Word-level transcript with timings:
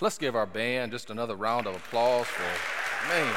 Let's 0.00 0.18
give 0.18 0.36
our 0.36 0.44
band 0.44 0.92
just 0.92 1.08
another 1.08 1.34
round 1.34 1.66
of 1.66 1.74
applause 1.74 2.26
for, 2.26 2.42
man. 3.08 3.34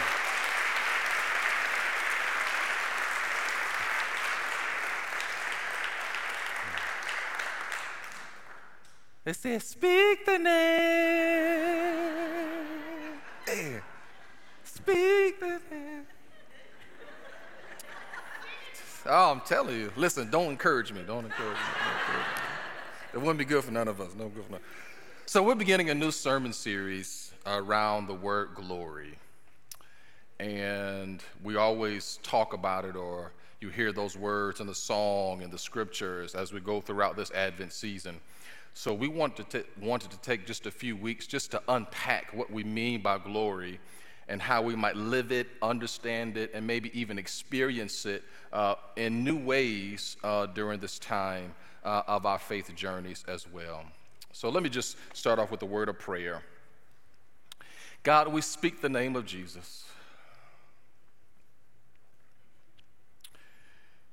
It 9.26 9.36
says, 9.36 9.64
Speak 9.64 10.26
the 10.26 10.38
name. 10.38 10.50
Yeah. 13.48 13.80
Speak 14.64 15.40
the 15.40 15.62
name. 15.72 16.06
Oh, 19.06 19.32
I'm 19.32 19.42
telling 19.42 19.76
you. 19.76 19.94
Listen, 19.96 20.30
don't 20.30 20.52
encourage 20.52 20.92
me. 20.92 21.04
Don't 21.08 21.24
encourage 21.24 21.58
me. 21.58 21.64
Don't 21.84 21.94
encourage 21.94 22.26
me. 22.26 22.34
It 23.14 23.18
wouldn't 23.20 23.40
be 23.40 23.46
good 23.46 23.64
for 23.64 23.72
none 23.72 23.88
of 23.88 24.02
us. 24.02 24.14
No 24.14 24.28
good 24.28 24.44
for 24.46 24.52
none. 24.52 24.62
So 25.30 25.44
we're 25.44 25.54
beginning 25.54 25.92
a 25.92 25.94
new 25.94 26.10
sermon 26.10 26.54
series 26.54 27.32
around 27.46 28.08
the 28.08 28.16
word 28.16 28.56
glory. 28.56 29.14
And 30.40 31.22
we 31.44 31.56
always 31.56 32.18
talk 32.24 32.54
about 32.54 32.84
it 32.84 32.96
or 32.96 33.32
you 33.62 33.70
hear 33.70 33.92
those 33.92 34.18
words 34.18 34.60
in 34.60 34.66
the 34.66 34.74
song 34.74 35.44
and 35.44 35.54
the 35.54 35.58
scriptures 35.60 36.34
as 36.34 36.52
we 36.52 36.60
go 36.60 36.82
throughout 36.82 37.16
this 37.16 37.30
Advent 37.30 37.74
season. 37.74 38.20
So 38.74 38.92
we 38.92 39.08
want 39.08 39.36
to 39.36 39.44
t- 39.44 39.70
wanted 39.80 40.10
to 40.10 40.20
take 40.22 40.48
just 40.48 40.66
a 40.66 40.72
few 40.72 40.98
weeks 40.98 41.28
just 41.28 41.52
to 41.52 41.62
unpack 41.68 42.34
what 42.34 42.50
we 42.50 42.64
mean 42.64 43.04
by 43.04 43.20
glory 43.20 43.80
and 44.30 44.42
how 44.42 44.64
we 44.64 44.76
might 44.76 44.96
live 44.96 45.32
it, 45.32 45.46
understand 45.62 46.38
it, 46.38 46.50
and 46.56 46.66
maybe 46.66 46.90
even 47.00 47.20
experience 47.20 48.08
it 48.08 48.24
uh, 48.52 48.74
in 48.96 49.24
new 49.24 49.38
ways 49.38 50.18
uh, 50.24 50.48
during 50.48 50.80
this 50.80 50.98
time 50.98 51.54
uh, 51.84 52.02
of 52.08 52.26
our 52.26 52.40
faith 52.40 52.74
journeys 52.76 53.24
as 53.28 53.48
well. 53.48 53.86
So 54.32 54.50
let 54.50 54.64
me 54.64 54.70
just 54.70 54.98
start 55.14 55.40
off 55.40 55.52
with 55.52 55.62
a 55.62 55.66
word 55.66 55.90
of 55.90 56.00
prayer. 56.00 56.44
God, 58.04 58.30
we 58.30 58.42
speak 58.42 58.82
the 58.82 58.90
name 58.90 59.16
of 59.16 59.26
Jesus. 59.26 59.86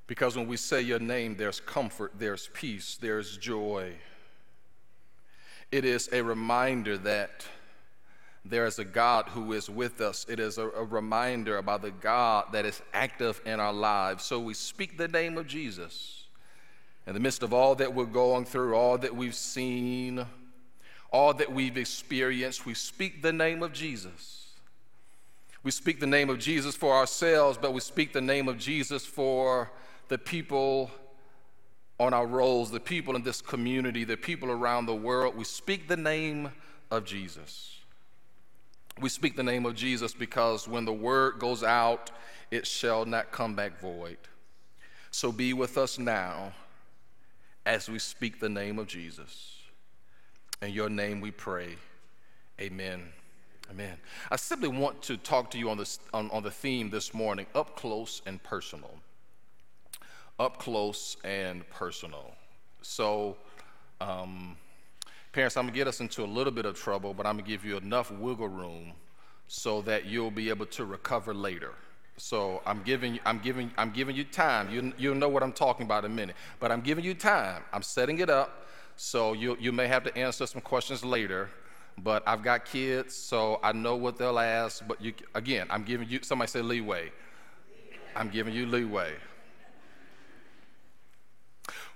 Because 0.07 0.37
when 0.37 0.47
we 0.47 0.57
say 0.57 0.81
your 0.83 0.99
name, 0.99 1.37
there's 1.37 1.61
comfort, 1.61 2.13
there's 2.19 2.49
peace, 2.53 2.97
there's 3.01 3.37
joy. 3.37 3.93
It 5.73 5.85
is 5.85 6.09
a 6.13 6.23
reminder 6.23 6.97
that 6.99 7.47
there 8.45 8.67
is 8.67 8.79
a 8.79 8.85
God 8.85 9.29
who 9.29 9.53
is 9.53 9.69
with 9.69 10.01
us. 10.01 10.25
It 10.29 10.39
is 10.39 10.59
a, 10.59 10.69
a, 10.71 10.85
reminder 10.85 11.59
about 11.59 11.83
the 11.83 11.91
God 11.91 12.47
that 12.53 12.65
is 12.65 12.81
active 12.93 13.41
in 13.45 13.59
our 13.59 13.73
lives. 13.73 14.23
So 14.23 14.39
we 14.39 14.55
speak 14.55 14.97
the 14.97 15.09
name 15.09 15.37
of 15.37 15.49
Jesus. 15.49 16.26
In 17.07 17.15
the 17.15 17.21
midst 17.21 17.43
of 17.43 17.53
all 17.53 17.77
that 17.77 17.95
we're 17.95 18.05
going 18.05 18.45
through, 18.45 18.75
all 18.75 18.99
that 18.99 19.15
we've 19.15 19.35
seen, 19.35 20.27
all 21.13 21.33
that 21.35 21.53
we've 21.53 21.77
experienced, 21.77 22.67
we 22.67 22.75
speak 22.75 23.23
the 23.23 23.33
name 23.33 23.63
of 23.63 23.73
Jesus. 23.73 24.49
We 25.63 25.71
speak 25.71 26.01
the 26.01 26.07
name 26.07 26.31
of 26.31 26.39
Jesus 26.39 26.75
for 26.75 26.95
ourselves, 26.95 27.59
but 27.61 27.73
we 27.73 27.81
speak 27.81 28.13
the 28.13 28.21
name 28.21 28.49
of 28.49 28.59
Jesus 28.59 29.07
for 29.07 29.71
the 30.09 30.19
people 30.19 30.91
on 31.99 32.13
our 32.13 32.27
rolls, 32.27 32.71
the 32.71 32.81
people 32.81 33.17
in 33.17 33.23
this 33.23 33.41
community, 33.41 34.05
the 34.05 34.17
people 34.17 34.51
around 34.51 34.87
the 34.87 34.95
world. 34.95 35.37
We 35.37 35.45
speak 35.45 35.89
the 35.89 35.97
name 35.97 36.51
of 36.91 37.05
Jesus. 37.05 37.79
We 39.01 39.09
speak 39.09 39.37
the 39.37 39.43
name 39.43 39.65
of 39.65 39.75
Jesus 39.75 40.13
because 40.13 40.69
when 40.69 40.85
the 40.85 40.93
word 40.93 41.39
goes 41.39 41.63
out, 41.63 42.11
it 42.51 42.67
shall 42.67 43.05
not 43.05 43.31
come 43.31 43.55
back 43.55 43.81
void. 43.81 44.19
So 45.11 45.33
be 45.33 45.53
with 45.53 45.79
us 45.79 45.99
now 45.99 46.53
as 47.67 47.91
we 47.91 47.99
speak 47.99 48.41
the 48.41 48.49
name 48.49 48.79
of 48.79 48.87
Jesus. 48.87 49.59
In 50.63 50.71
your 50.71 50.89
name 50.89 51.21
we 51.21 51.31
pray. 51.31 51.77
Amen. 52.59 53.03
Amen. 53.71 53.99
I 54.31 54.37
simply 54.37 54.69
want 54.69 55.03
to 55.03 55.19
talk 55.19 55.51
to 55.51 55.59
you 55.59 55.69
on, 55.69 55.77
this, 55.77 55.99
on, 56.15 56.31
on 56.31 56.43
the 56.43 56.51
theme 56.51 56.89
this 56.89 57.13
morning 57.13 57.47
up 57.55 57.77
close 57.77 58.23
and 58.25 58.43
personal 58.43 58.93
up 60.39 60.59
close 60.59 61.17
and 61.25 61.69
personal. 61.71 62.35
So, 62.83 63.37
um, 64.01 64.57
parents, 65.33 65.57
I'm 65.57 65.67
gonna 65.67 65.77
get 65.77 65.89
us 65.89 66.01
into 66.01 66.23
a 66.25 66.27
little 66.27 66.53
bit 66.53 66.67
of 66.67 66.77
trouble, 66.77 67.15
but 67.15 67.27
I'm 67.27 67.37
gonna 67.37 67.49
give 67.49 67.65
you 67.65 67.77
enough 67.77 68.11
wiggle 68.11 68.49
room 68.49 68.93
so 69.49 69.81
that 69.83 70.05
you'll 70.05 70.31
be 70.31 70.49
able 70.51 70.67
to 70.67 70.85
recover 70.85 71.33
later. 71.33 71.73
So 72.17 72.63
I'm 72.65 72.83
giving, 72.83 73.21
I'm 73.27 73.39
giving, 73.39 73.71
I'm 73.77 73.91
giving 73.91 74.17
you 74.17 74.25
time. 74.25 74.71
You, 74.71 74.93
you'll 74.97 75.15
know 75.15 75.29
what 75.29 75.43
I'm 75.43 75.53
talking 75.53 75.85
about 75.85 76.05
in 76.05 76.13
a 76.13 76.15
minute, 76.15 76.37
but 76.61 76.73
I'm 76.73 76.81
giving 76.81 77.05
you 77.05 77.15
time. 77.15 77.63
I'm 77.73 77.83
setting 77.83 78.21
it 78.21 78.31
up, 78.31 78.67
so 78.97 79.35
you, 79.35 79.57
you 79.61 79.71
may 79.71 79.87
have 79.87 80.03
to 80.05 80.17
answer 80.17 80.47
some 80.47 80.63
questions 80.63 81.05
later. 81.05 81.51
But 81.99 82.23
I've 82.27 82.43
got 82.43 82.67
kids, 82.67 83.15
so 83.15 83.59
I 83.63 83.73
know 83.73 83.97
what 83.97 84.19
they'll 84.19 84.39
ask. 84.39 84.87
But 84.87 85.01
you, 85.01 85.15
again, 85.35 85.67
I'm 85.71 85.83
giving 85.83 86.09
you. 86.09 86.21
Somebody 86.23 86.51
say 86.51 86.61
leeway. 86.61 87.11
I'm 88.15 88.29
giving 88.29 88.55
you 88.55 88.67
leeway. 88.67 89.15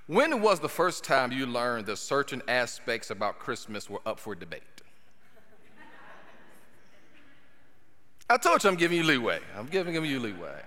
When 0.07 0.41
was 0.43 0.59
the 0.59 0.69
first 0.69 1.05
time 1.05 1.33
you 1.33 1.47
learned 1.47 1.87
that 1.87 1.99
certain 1.99 2.43
aspects 2.49 3.11
about 3.11 3.39
Christmas 3.39 3.89
were 3.89 4.01
up 4.05 4.19
for 4.19 4.35
debate? 4.35 4.63
I 8.31 8.37
told 8.37 8.63
you 8.63 8.71
I'm 8.71 8.77
giving 8.77 8.97
you 8.97 9.03
leeway. 9.03 9.41
I'm 9.57 9.67
giving 9.67 9.93
you 9.93 10.21
leeway. 10.21 10.63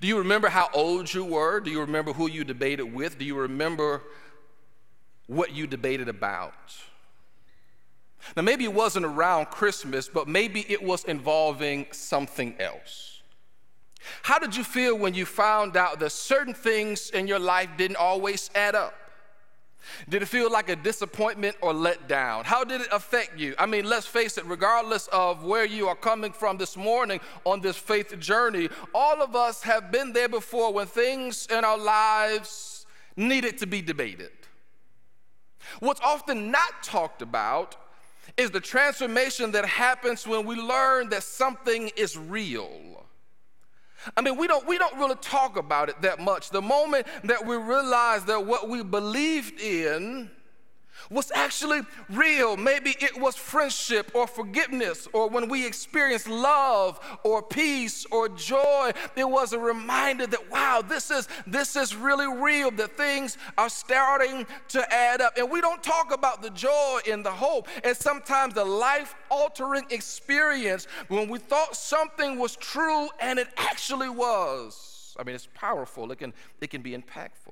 Do 0.00 0.06
you 0.06 0.18
remember 0.18 0.48
how 0.48 0.68
old 0.72 1.12
you 1.12 1.24
were? 1.24 1.58
Do 1.58 1.68
you 1.68 1.80
remember 1.80 2.12
who 2.12 2.30
you 2.30 2.44
debated 2.44 2.84
with? 2.84 3.18
Do 3.18 3.24
you 3.24 3.36
remember 3.36 4.02
what 5.26 5.52
you 5.52 5.66
debated 5.66 6.08
about? 6.08 6.54
Now, 8.36 8.42
maybe 8.42 8.62
it 8.62 8.72
wasn't 8.72 9.04
around 9.04 9.46
Christmas, 9.46 10.08
but 10.08 10.28
maybe 10.28 10.64
it 10.68 10.80
was 10.80 11.04
involving 11.04 11.86
something 11.90 12.54
else. 12.60 13.22
How 14.22 14.38
did 14.38 14.54
you 14.54 14.62
feel 14.62 14.96
when 14.96 15.12
you 15.12 15.26
found 15.26 15.76
out 15.76 15.98
that 15.98 16.10
certain 16.10 16.54
things 16.54 17.10
in 17.10 17.26
your 17.26 17.40
life 17.40 17.70
didn't 17.76 17.96
always 17.96 18.48
add 18.54 18.76
up? 18.76 18.94
Did 20.08 20.22
it 20.22 20.26
feel 20.26 20.50
like 20.50 20.68
a 20.68 20.76
disappointment 20.76 21.56
or 21.60 21.72
letdown? 21.72 22.44
How 22.44 22.64
did 22.64 22.80
it 22.80 22.88
affect 22.92 23.38
you? 23.38 23.54
I 23.58 23.66
mean, 23.66 23.84
let's 23.84 24.06
face 24.06 24.38
it, 24.38 24.44
regardless 24.46 25.08
of 25.08 25.44
where 25.44 25.64
you 25.64 25.88
are 25.88 25.96
coming 25.96 26.32
from 26.32 26.58
this 26.58 26.76
morning 26.76 27.20
on 27.44 27.60
this 27.60 27.76
faith 27.76 28.18
journey, 28.18 28.68
all 28.94 29.22
of 29.22 29.34
us 29.34 29.62
have 29.62 29.90
been 29.90 30.12
there 30.12 30.28
before 30.28 30.72
when 30.72 30.86
things 30.86 31.46
in 31.50 31.64
our 31.64 31.78
lives 31.78 32.86
needed 33.16 33.58
to 33.58 33.66
be 33.66 33.82
debated. 33.82 34.30
What's 35.80 36.00
often 36.00 36.50
not 36.50 36.82
talked 36.82 37.22
about 37.22 37.76
is 38.36 38.50
the 38.50 38.60
transformation 38.60 39.52
that 39.52 39.64
happens 39.64 40.26
when 40.26 40.44
we 40.44 40.56
learn 40.56 41.08
that 41.10 41.22
something 41.22 41.90
is 41.96 42.16
real. 42.16 43.04
I 44.16 44.20
mean, 44.20 44.36
we 44.36 44.46
don't, 44.46 44.66
we 44.66 44.78
don't 44.78 44.96
really 44.98 45.16
talk 45.16 45.56
about 45.56 45.88
it 45.88 46.00
that 46.02 46.20
much. 46.20 46.50
The 46.50 46.62
moment 46.62 47.06
that 47.24 47.44
we 47.46 47.56
realize 47.56 48.24
that 48.24 48.44
what 48.44 48.68
we 48.68 48.82
believed 48.82 49.60
in 49.60 50.30
was 51.10 51.30
actually 51.34 51.82
real. 52.08 52.56
Maybe 52.56 52.96
it 53.00 53.20
was 53.20 53.36
friendship 53.36 54.10
or 54.14 54.26
forgiveness, 54.26 55.06
or 55.12 55.28
when 55.28 55.48
we 55.48 55.66
experienced 55.66 56.28
love 56.28 57.00
or 57.24 57.42
peace 57.42 58.06
or 58.10 58.28
joy, 58.28 58.92
it 59.16 59.28
was 59.28 59.52
a 59.52 59.58
reminder 59.58 60.26
that 60.26 60.50
wow, 60.50 60.82
this 60.86 61.10
is 61.10 61.28
this 61.46 61.76
is 61.76 61.94
really 61.94 62.26
real. 62.26 62.70
That 62.70 62.96
things 62.96 63.38
are 63.58 63.68
starting 63.68 64.46
to 64.68 64.92
add 64.92 65.20
up. 65.20 65.36
And 65.36 65.50
we 65.50 65.60
don't 65.60 65.82
talk 65.82 66.12
about 66.12 66.42
the 66.42 66.50
joy 66.50 67.00
and 67.10 67.24
the 67.24 67.30
hope, 67.30 67.68
and 67.82 67.96
sometimes 67.96 68.54
the 68.54 68.64
life-altering 68.64 69.84
experience 69.90 70.86
when 71.08 71.28
we 71.28 71.38
thought 71.38 71.76
something 71.76 72.38
was 72.38 72.56
true 72.56 73.08
and 73.20 73.38
it 73.38 73.48
actually 73.56 74.08
was. 74.08 75.14
I 75.18 75.22
mean, 75.22 75.34
it's 75.34 75.48
powerful. 75.54 76.10
It 76.10 76.18
can 76.18 76.32
it 76.60 76.70
can 76.70 76.82
be 76.82 76.96
impactful. 76.96 77.43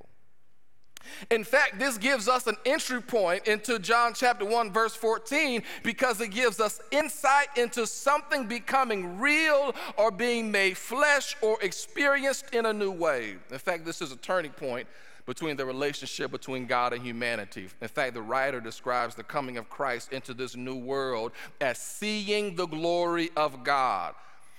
In 1.30 1.44
fact, 1.44 1.78
this 1.78 1.98
gives 1.98 2.28
us 2.28 2.46
an 2.46 2.56
entry 2.64 3.00
point 3.00 3.46
into 3.46 3.78
John 3.78 4.14
chapter 4.14 4.44
1, 4.44 4.72
verse 4.72 4.94
14, 4.94 5.62
because 5.82 6.20
it 6.20 6.28
gives 6.28 6.60
us 6.60 6.80
insight 6.90 7.48
into 7.56 7.86
something 7.86 8.46
becoming 8.46 9.18
real 9.18 9.74
or 9.96 10.10
being 10.10 10.50
made 10.50 10.76
flesh 10.76 11.36
or 11.40 11.58
experienced 11.62 12.54
in 12.54 12.66
a 12.66 12.72
new 12.72 12.90
way. 12.90 13.36
In 13.50 13.58
fact, 13.58 13.84
this 13.84 14.02
is 14.02 14.12
a 14.12 14.16
turning 14.16 14.52
point 14.52 14.86
between 15.26 15.56
the 15.56 15.64
relationship 15.64 16.30
between 16.30 16.66
God 16.66 16.92
and 16.92 17.02
humanity. 17.02 17.68
In 17.80 17.88
fact, 17.88 18.14
the 18.14 18.22
writer 18.22 18.60
describes 18.60 19.14
the 19.14 19.22
coming 19.22 19.56
of 19.56 19.68
Christ 19.70 20.12
into 20.12 20.34
this 20.34 20.56
new 20.56 20.76
world 20.76 21.32
as 21.60 21.78
seeing 21.78 22.56
the 22.56 22.66
glory 22.66 23.30
of 23.36 23.62
God. 23.62 24.14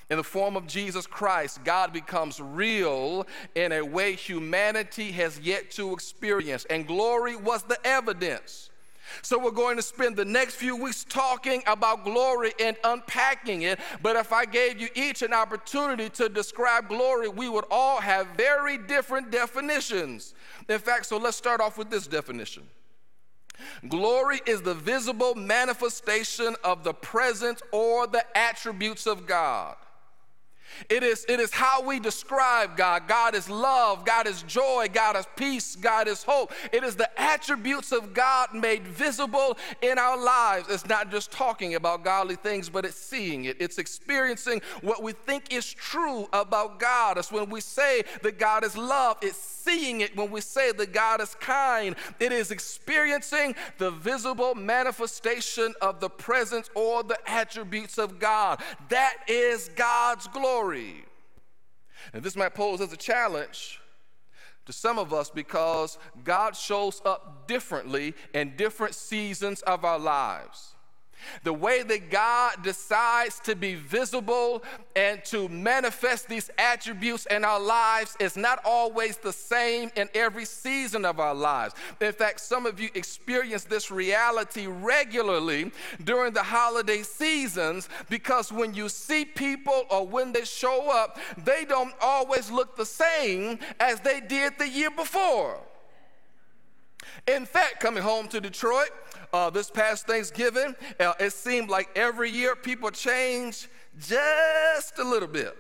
In 0.10 0.18
the 0.18 0.24
form 0.24 0.56
of 0.58 0.68
Jesus 0.68 1.08
Christ, 1.08 1.64
God 1.64 1.94
becomes 1.94 2.40
real 2.40 3.26
in 3.56 3.72
a 3.72 3.82
way 3.82 4.16
humanity 4.16 5.12
has 5.14 5.40
yet 5.40 5.72
to 5.72 5.94
experience, 5.94 6.66
and 6.70 6.86
glory 6.86 7.36
was 7.36 7.64
the 7.64 7.78
evidence. 7.86 8.70
So, 9.22 9.38
we're 9.38 9.52
going 9.52 9.76
to 9.76 9.84
spend 9.84 10.16
the 10.16 10.26
next 10.26 10.56
few 10.56 10.76
weeks 10.76 11.06
talking 11.08 11.62
about 11.68 12.04
glory 12.04 12.54
and 12.60 12.76
unpacking 12.84 13.64
it. 13.64 13.80
But 14.02 14.16
if 14.16 14.32
I 14.34 14.46
gave 14.46 14.80
you 14.80 14.90
each 14.96 15.22
an 15.22 15.34
opportunity 15.34 16.10
to 16.12 16.30
describe 16.30 16.88
glory, 16.88 17.28
we 17.28 17.50
would 17.50 17.66
all 17.70 18.00
have 18.00 18.28
very 18.38 18.78
different 18.78 19.30
definitions. 19.30 20.34
In 20.68 20.80
fact, 20.80 21.06
so 21.06 21.18
let's 21.18 21.38
start 21.38 21.62
off 21.62 21.78
with 21.78 21.90
this 21.90 22.08
definition 22.08 22.64
Glory 23.88 24.42
is 24.46 24.62
the 24.62 24.74
visible 24.74 25.36
manifestation 25.36 26.56
of 26.64 26.84
the 26.84 26.94
presence 26.94 27.62
or 27.72 28.08
the 28.08 28.26
attributes 28.38 29.06
of 29.06 29.28
God. 29.28 29.76
It 30.90 31.04
is, 31.04 31.25
it 31.28 31.40
is 31.40 31.52
how 31.52 31.81
we 31.81 32.00
describe 32.00 32.78
God. 32.78 33.08
God 33.08 33.36
is 33.36 33.50
love, 33.50 34.06
God 34.06 34.28
is 34.28 34.44
joy, 34.44 34.88
God 34.92 35.16
is 35.16 35.25
peace, 35.36 35.75
God 35.75 36.08
is 36.08 36.24
hope. 36.24 36.52
It 36.72 36.84
is 36.84 36.96
the 36.96 37.10
attributes 37.20 37.92
of 37.92 38.14
God 38.14 38.54
made 38.54 38.88
visible 38.88 39.58
in 39.81 39.98
our 39.98 40.18
lives. 40.18 40.68
It's 40.70 40.88
not 40.88 41.12
just 41.12 41.31
talking 41.31 41.75
about 41.75 42.04
godly 42.04 42.36
things, 42.36 42.70
but 42.70 42.86
it's 42.86 42.98
seeing 42.98 43.46
it. 43.46 43.58
It's 43.60 43.78
experiencing 43.78 44.62
what 44.81 45.04
we 45.04 45.14
think 45.14 45.54
is 45.54 45.72
true 45.72 46.28
about 46.34 46.80
God. 46.80 47.18
It's 47.18 47.31
when 47.31 47.50
we 47.50 47.62
say 47.62 48.04
that 48.22 48.40
God 48.40 48.64
is 48.64 48.78
love, 48.78 49.18
it's 49.22 49.38
seeing 49.38 50.02
it 50.02 50.16
when 50.16 50.30
we 50.30 50.42
say 50.42 50.72
that 50.74 50.94
God 50.94 51.22
is 51.22 51.36
kind. 51.36 51.96
It 52.20 52.31
is 52.31 52.52
experiencing 52.52 53.56
the 53.78 53.92
visible 53.92 54.56
manifestation 54.56 55.74
of 55.81 56.00
the 56.00 56.10
presence 56.10 56.70
or 56.75 57.04
the 57.04 57.18
attributes 57.28 57.98
of 57.98 58.20
God. 58.20 58.62
That 58.90 59.18
is 59.28 59.70
God's 59.75 60.28
glory 60.28 60.62
glory. 60.63 61.06
And 62.13 62.24
this 62.24 62.36
might 62.36 62.54
pose 62.54 62.81
as 62.81 62.92
a 62.94 62.98
challenge 62.98 63.80
to 64.65 64.74
some 64.74 64.98
of 64.98 65.13
us 65.13 65.30
because 65.30 65.98
God 66.24 66.56
shows 66.56 67.01
up 67.06 67.48
differently 67.48 68.13
in 68.33 68.56
different 68.56 68.95
seasons 68.95 69.62
of 69.63 69.83
our 69.83 70.00
lives. 70.00 70.73
The 71.44 71.54
way 71.54 71.84
that 71.84 72.10
God 72.10 72.64
decides 72.64 73.40
to 73.42 73.56
be 73.56 73.75
visible 73.75 74.64
and 74.96 75.24
to 75.25 75.50
manifest 75.50 76.28
these 76.28 76.50
attributes 76.58 77.25
in 77.28 77.44
our 77.44 77.60
lives 77.60 78.16
is 78.20 78.38
not 78.38 78.60
always 78.66 79.18
the 79.18 79.34
same 79.34 79.92
in 79.96 80.10
every 80.14 80.46
season 80.46 81.06
of 81.06 81.20
our 81.20 81.36
lives. 81.36 81.75
In 82.02 82.14
fact, 82.14 82.40
some 82.40 82.66
of 82.66 82.80
you 82.80 82.90
experience 82.94 83.64
this 83.64 83.92
reality 83.92 84.68
regularly 84.68 85.72
during 86.04 86.34
the 86.34 86.44
holiday 86.44 87.04
seasons 87.04 87.90
because 88.10 88.52
when 88.52 88.74
you 88.74 88.90
see 88.90 89.25
people 89.25 89.84
or 89.90 90.06
when 90.06 90.31
they 90.31 90.46
show 90.46 90.90
up, 90.90 91.20
they 91.44 91.66
don't 91.66 91.94
always 92.02 92.52
look 92.52 92.75
the 92.75 92.86
same 92.86 93.60
as 93.80 94.00
they 94.02 94.20
did 94.20 94.54
the 94.58 94.68
year 94.68 94.92
before. 94.92 95.60
In 97.28 97.46
fact, 97.46 97.80
coming 97.80 98.04
home 98.04 98.28
to 98.30 98.42
Detroit, 98.42 98.90
uh, 99.34 99.50
this 99.50 99.70
past 99.70 100.08
Thanksgiving, 100.08 100.76
uh, 101.00 101.14
it 101.20 101.34
seemed 101.34 101.70
like 101.70 101.90
every 101.96 102.30
year 102.30 102.56
people 102.56 102.92
change 102.92 103.68
just 104.00 105.00
a 105.00 105.04
little 105.04 105.28
bit. 105.28 105.58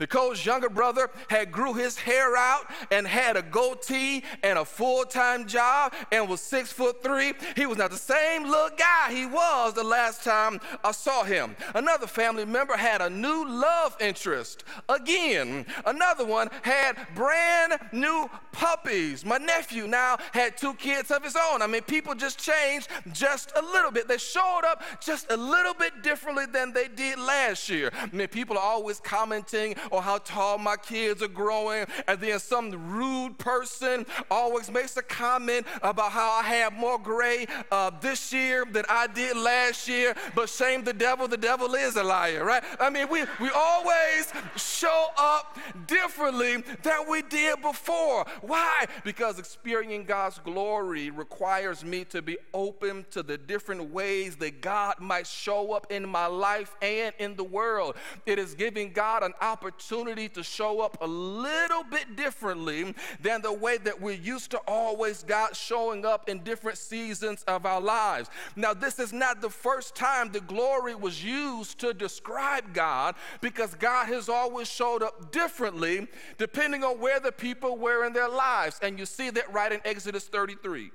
Nicole's 0.00 0.44
younger 0.44 0.68
brother 0.68 1.10
had 1.28 1.50
grew 1.52 1.74
his 1.74 1.96
hair 1.98 2.36
out 2.36 2.66
and 2.90 3.06
had 3.06 3.36
a 3.36 3.42
goatee 3.42 4.22
and 4.42 4.58
a 4.58 4.64
full-time 4.64 5.46
job 5.46 5.92
and 6.12 6.28
was 6.28 6.40
six 6.40 6.72
foot 6.72 7.02
three. 7.02 7.32
He 7.56 7.66
was 7.66 7.78
not 7.78 7.90
the 7.90 7.96
same 7.96 8.44
little 8.44 8.70
guy 8.76 9.12
he 9.12 9.26
was 9.26 9.74
the 9.74 9.84
last 9.84 10.24
time 10.24 10.60
I 10.84 10.92
saw 10.92 11.24
him. 11.24 11.56
Another 11.74 12.06
family 12.06 12.44
member 12.44 12.76
had 12.76 13.00
a 13.00 13.10
new 13.10 13.48
love 13.48 13.96
interest. 14.00 14.64
Again, 14.88 15.66
another 15.86 16.24
one 16.24 16.48
had 16.62 16.96
brand 17.14 17.78
new 17.92 18.28
puppies. 18.52 19.24
My 19.24 19.38
nephew 19.38 19.86
now 19.86 20.18
had 20.32 20.56
two 20.56 20.74
kids 20.74 21.10
of 21.10 21.22
his 21.22 21.36
own. 21.36 21.62
I 21.62 21.66
mean, 21.66 21.82
people 21.82 22.14
just 22.14 22.38
changed 22.38 22.88
just 23.12 23.52
a 23.56 23.62
little 23.62 23.90
bit. 23.90 24.08
They 24.08 24.18
showed 24.18 24.62
up 24.64 24.82
just 25.00 25.30
a 25.30 25.36
little 25.36 25.74
bit 25.74 26.02
differently 26.02 26.46
than 26.46 26.72
they 26.72 26.88
did 26.88 27.18
last 27.18 27.68
year. 27.68 27.90
I 27.94 28.14
mean, 28.14 28.28
people 28.28 28.56
are 28.56 28.64
always 28.64 29.00
commenting 29.00 29.67
or 29.90 30.02
how 30.02 30.18
tall 30.18 30.58
my 30.58 30.76
kids 30.76 31.22
are 31.22 31.28
growing. 31.28 31.86
And 32.06 32.20
then 32.20 32.38
some 32.38 32.70
rude 32.90 33.38
person 33.38 34.06
always 34.30 34.70
makes 34.70 34.96
a 34.96 35.02
comment 35.02 35.66
about 35.82 36.12
how 36.12 36.30
I 36.30 36.42
have 36.42 36.72
more 36.72 36.98
gray 36.98 37.46
uh, 37.70 37.90
this 38.00 38.32
year 38.32 38.64
than 38.64 38.84
I 38.88 39.06
did 39.06 39.36
last 39.36 39.88
year. 39.88 40.14
But 40.34 40.48
shame 40.48 40.84
the 40.84 40.92
devil, 40.92 41.28
the 41.28 41.36
devil 41.36 41.74
is 41.74 41.96
a 41.96 42.02
liar, 42.02 42.44
right? 42.44 42.62
I 42.80 42.90
mean, 42.90 43.08
we, 43.08 43.24
we 43.40 43.50
always 43.54 44.32
show 44.56 45.08
up 45.16 45.58
differently 45.86 46.62
than 46.82 47.08
we 47.08 47.22
did 47.22 47.60
before. 47.62 48.26
Why? 48.42 48.86
Because 49.04 49.38
experiencing 49.38 50.04
God's 50.04 50.38
glory 50.38 51.10
requires 51.10 51.84
me 51.84 52.04
to 52.06 52.22
be 52.22 52.38
open 52.54 53.04
to 53.10 53.22
the 53.22 53.38
different 53.38 53.90
ways 53.90 54.36
that 54.36 54.60
God 54.60 54.94
might 55.00 55.26
show 55.26 55.72
up 55.72 55.90
in 55.90 56.08
my 56.08 56.26
life 56.26 56.74
and 56.82 57.14
in 57.18 57.36
the 57.36 57.44
world. 57.44 57.96
It 58.26 58.38
is 58.38 58.54
giving 58.54 58.92
God 58.92 59.22
an 59.22 59.32
opportunity 59.40 59.57
opportunity 59.58 60.28
to 60.28 60.42
show 60.42 60.80
up 60.80 60.98
a 61.00 61.06
little 61.06 61.82
bit 61.82 62.14
differently 62.14 62.94
than 63.20 63.42
the 63.42 63.52
way 63.52 63.76
that 63.78 64.00
we're 64.00 64.12
used 64.12 64.52
to 64.52 64.58
always 64.68 65.24
God 65.24 65.56
showing 65.56 66.04
up 66.06 66.28
in 66.28 66.44
different 66.44 66.78
seasons 66.78 67.42
of 67.48 67.66
our 67.66 67.80
lives. 67.80 68.30
Now, 68.54 68.72
this 68.72 69.00
is 69.00 69.12
not 69.12 69.40
the 69.40 69.50
first 69.50 69.96
time 69.96 70.30
the 70.30 70.40
glory 70.40 70.94
was 70.94 71.24
used 71.24 71.80
to 71.80 71.92
describe 71.92 72.72
God 72.72 73.16
because 73.40 73.74
God 73.74 74.06
has 74.06 74.28
always 74.28 74.68
showed 74.68 75.02
up 75.02 75.32
differently 75.32 76.06
depending 76.36 76.84
on 76.84 77.00
where 77.00 77.18
the 77.18 77.32
people 77.32 77.76
were 77.76 78.06
in 78.06 78.12
their 78.12 78.28
lives. 78.28 78.78
And 78.80 78.96
you 78.96 79.06
see 79.06 79.30
that 79.30 79.52
right 79.52 79.72
in 79.72 79.80
Exodus 79.84 80.28
33. 80.28 80.92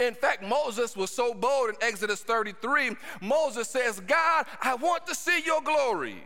In 0.00 0.12
fact, 0.12 0.42
Moses 0.42 0.96
was 0.96 1.10
so 1.10 1.32
bold 1.32 1.70
in 1.70 1.76
Exodus 1.80 2.20
33. 2.20 2.90
Moses 3.22 3.70
says, 3.70 4.00
God, 4.00 4.44
I 4.60 4.74
want 4.74 5.06
to 5.06 5.14
see 5.14 5.40
your 5.46 5.62
glory. 5.62 6.24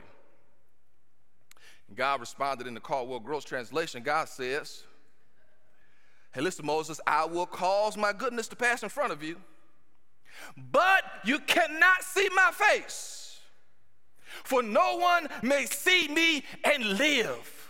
God 1.94 2.20
responded 2.20 2.66
in 2.66 2.74
the 2.74 2.80
Caldwell 2.80 3.20
Gross 3.20 3.44
translation. 3.44 4.02
God 4.02 4.28
says, 4.28 4.84
Hey, 6.32 6.40
listen, 6.40 6.64
Moses, 6.64 7.00
I 7.06 7.26
will 7.26 7.46
cause 7.46 7.96
my 7.96 8.12
goodness 8.12 8.48
to 8.48 8.56
pass 8.56 8.82
in 8.82 8.88
front 8.88 9.12
of 9.12 9.22
you, 9.22 9.36
but 10.56 11.04
you 11.24 11.38
cannot 11.40 12.02
see 12.02 12.28
my 12.34 12.50
face, 12.52 13.40
for 14.44 14.62
no 14.62 14.96
one 14.96 15.28
may 15.42 15.66
see 15.66 16.08
me 16.08 16.42
and 16.64 16.98
live. 16.98 17.61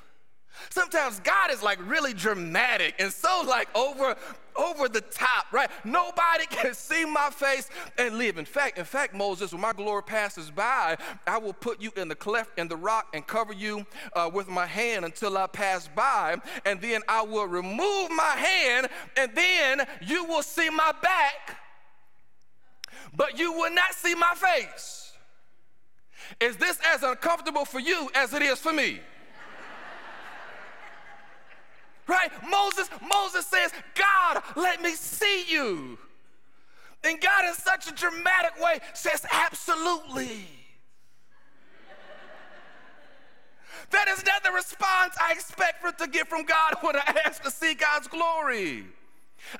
Sometimes 0.70 1.20
God 1.20 1.50
is 1.50 1.62
like 1.62 1.78
really 1.86 2.14
dramatic 2.14 2.94
and 2.98 3.12
so 3.12 3.44
like 3.46 3.68
over 3.76 4.16
over 4.56 4.88
the 4.88 5.00
top, 5.00 5.46
right? 5.52 5.70
Nobody 5.84 6.46
can 6.50 6.74
see 6.74 7.04
my 7.04 7.30
face 7.30 7.68
and 7.98 8.18
live. 8.18 8.38
In 8.38 8.44
fact, 8.44 8.78
in 8.78 8.84
fact, 8.84 9.14
Moses, 9.14 9.52
when 9.52 9.60
my 9.60 9.72
glory 9.72 10.02
passes 10.02 10.50
by, 10.50 10.96
I 11.26 11.38
will 11.38 11.52
put 11.52 11.80
you 11.80 11.90
in 11.96 12.08
the 12.08 12.14
cleft 12.14 12.58
in 12.58 12.68
the 12.68 12.76
rock 12.76 13.08
and 13.14 13.26
cover 13.26 13.52
you 13.52 13.86
uh, 14.14 14.30
with 14.32 14.48
my 14.48 14.66
hand 14.66 15.04
until 15.04 15.36
I 15.38 15.46
pass 15.46 15.88
by, 15.94 16.36
and 16.64 16.80
then 16.80 17.00
I 17.08 17.22
will 17.22 17.46
remove 17.46 18.10
my 18.10 18.36
hand, 18.36 18.88
and 19.16 19.34
then 19.34 19.86
you 20.00 20.24
will 20.24 20.42
see 20.42 20.68
my 20.70 20.92
back, 21.02 21.58
but 23.14 23.38
you 23.38 23.52
will 23.52 23.72
not 23.72 23.94
see 23.94 24.14
my 24.14 24.34
face. 24.34 25.12
Is 26.40 26.56
this 26.56 26.78
as 26.86 27.02
uncomfortable 27.02 27.64
for 27.64 27.80
you 27.80 28.08
as 28.14 28.32
it 28.32 28.42
is 28.42 28.58
for 28.58 28.72
me? 28.72 29.00
Right? 32.06 32.30
Moses, 32.50 32.88
Moses 33.08 33.46
says, 33.46 33.72
God, 33.94 34.42
let 34.56 34.82
me 34.82 34.92
see 34.92 35.44
you. 35.48 35.98
And 37.04 37.20
God, 37.20 37.44
in 37.46 37.54
such 37.54 37.88
a 37.88 37.94
dramatic 37.94 38.60
way, 38.60 38.80
says, 38.94 39.24
absolutely. 39.30 40.46
that 43.90 44.08
is 44.08 44.24
not 44.24 44.42
the 44.42 44.52
response 44.52 45.14
I 45.20 45.32
expect 45.32 45.80
for 45.80 45.92
to 45.92 46.10
get 46.10 46.28
from 46.28 46.44
God 46.44 46.74
when 46.80 46.96
I 46.96 47.20
ask 47.24 47.42
to 47.42 47.50
see 47.50 47.74
God's 47.74 48.08
glory. 48.08 48.84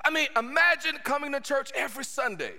I 0.03 0.09
mean, 0.09 0.27
imagine 0.37 0.97
coming 1.03 1.31
to 1.33 1.39
church 1.39 1.71
every 1.75 2.05
Sunday. 2.05 2.53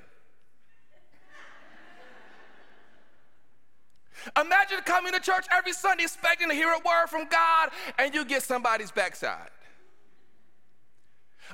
Imagine 4.41 4.79
coming 4.85 5.13
to 5.13 5.21
church 5.21 5.47
every 5.53 5.73
Sunday 5.73 6.05
expecting 6.05 6.49
to 6.49 6.55
hear 6.55 6.71
a 6.71 6.79
word 6.79 7.09
from 7.09 7.29
God 7.29 7.71
and 7.99 8.15
you 8.15 8.25
get 8.25 8.43
somebody's 8.43 8.91
backside. 8.91 9.51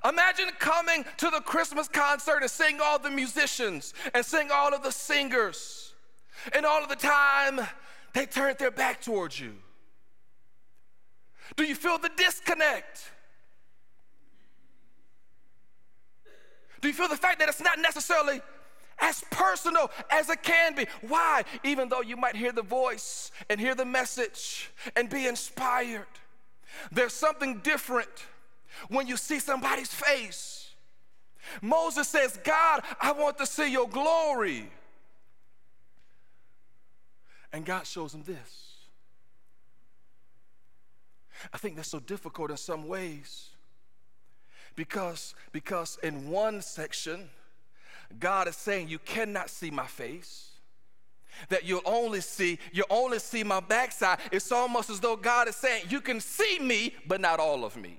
Imagine 0.05 0.49
coming 0.59 1.05
to 1.19 1.31
the 1.31 1.41
Christmas 1.41 1.89
concert 1.89 2.39
and 2.43 2.51
seeing 2.51 2.81
all 2.83 2.99
the 2.99 3.11
musicians 3.11 3.93
and 4.15 4.25
seeing 4.25 4.51
all 4.53 4.75
of 4.75 4.83
the 4.83 4.93
singers, 4.93 5.95
and 6.55 6.65
all 6.65 6.83
of 6.83 6.89
the 6.89 6.97
time 6.97 7.61
they 8.15 8.27
turned 8.27 8.59
their 8.59 8.71
back 8.71 9.01
towards 9.01 9.39
you. 9.39 9.53
Do 11.57 11.65
you 11.65 11.75
feel 11.75 11.99
the 11.99 12.11
disconnect? 12.17 13.11
Do 16.81 16.89
you 16.89 16.95
feel 16.95 17.09
the 17.09 17.17
fact 17.17 17.41
that 17.41 17.49
it's 17.49 17.61
not 17.61 17.79
necessarily 17.79 18.41
as 19.01 19.23
personal 19.31 19.91
as 20.11 20.31
it 20.31 20.43
can 20.43 20.75
be? 20.75 20.87
Why? 21.07 21.45
Even 21.63 21.89
though 21.89 22.01
you 22.01 22.17
might 22.17 22.37
hear 22.37 22.53
the 22.53 22.63
voice 22.63 23.31
and 23.51 23.61
hear 23.61 23.75
the 23.75 23.85
message 23.85 24.71
and 24.97 25.11
be 25.11 25.27
inspired, 25.27 26.07
there's 26.91 27.13
something 27.13 27.59
different 27.59 28.09
when 28.89 29.07
you 29.07 29.17
see 29.17 29.39
somebody's 29.39 29.93
face. 29.93 30.69
Moses 31.63 32.09
says, 32.09 32.39
God, 32.45 32.83
I 33.01 33.13
want 33.13 33.39
to 33.39 33.47
see 33.47 33.71
your 33.71 33.89
glory. 33.89 34.71
And 37.53 37.65
God 37.65 37.87
shows 37.87 38.15
him 38.15 38.23
this. 38.23 38.71
I 41.53 41.59
think 41.59 41.77
that's 41.77 41.89
so 41.89 42.01
difficult 42.01 42.51
in 42.51 42.57
some 42.59 42.87
ways 42.87 43.49
Because, 44.77 45.35
because 45.53 45.99
in 46.03 46.29
one 46.31 46.61
section, 46.63 47.29
God 48.19 48.49
is 48.49 48.57
saying, 48.57 48.89
You 48.89 48.99
cannot 48.99 49.51
see 49.51 49.71
my 49.71 49.87
face. 49.87 50.47
That 51.49 51.65
you'll 51.65 51.83
only 51.85 52.21
see, 52.21 52.59
you'll 52.73 52.87
only 52.91 53.19
see 53.19 53.45
my 53.45 53.61
backside. 53.61 54.19
It's 54.31 54.53
almost 54.53 54.91
as 54.91 55.01
though 55.01 55.17
God 55.17 55.49
is 55.49 55.57
saying, 55.57 55.85
You 55.89 56.01
can 56.01 56.21
see 56.21 56.59
me, 56.59 56.95
but 57.07 57.21
not 57.21 57.41
all 57.41 57.65
of 57.65 57.77
me. 57.77 57.99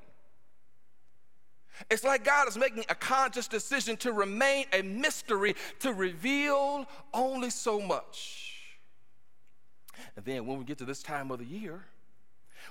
It's 1.90 2.04
like 2.04 2.24
God 2.24 2.48
is 2.48 2.58
making 2.58 2.86
a 2.90 2.96
conscious 2.96 3.48
decision 3.48 3.98
to 3.98 4.12
remain 4.12 4.66
a 4.74 4.82
mystery, 4.82 5.56
to 5.80 5.94
reveal 5.94 6.86
only 7.14 7.50
so 7.50 7.80
much. 7.80 8.78
And 10.16 10.26
then 10.26 10.46
when 10.46 10.58
we 10.58 10.66
get 10.66 10.78
to 10.80 10.86
this 10.86 11.02
time 11.02 11.32
of 11.32 11.40
the 11.40 11.46
year, 11.46 11.86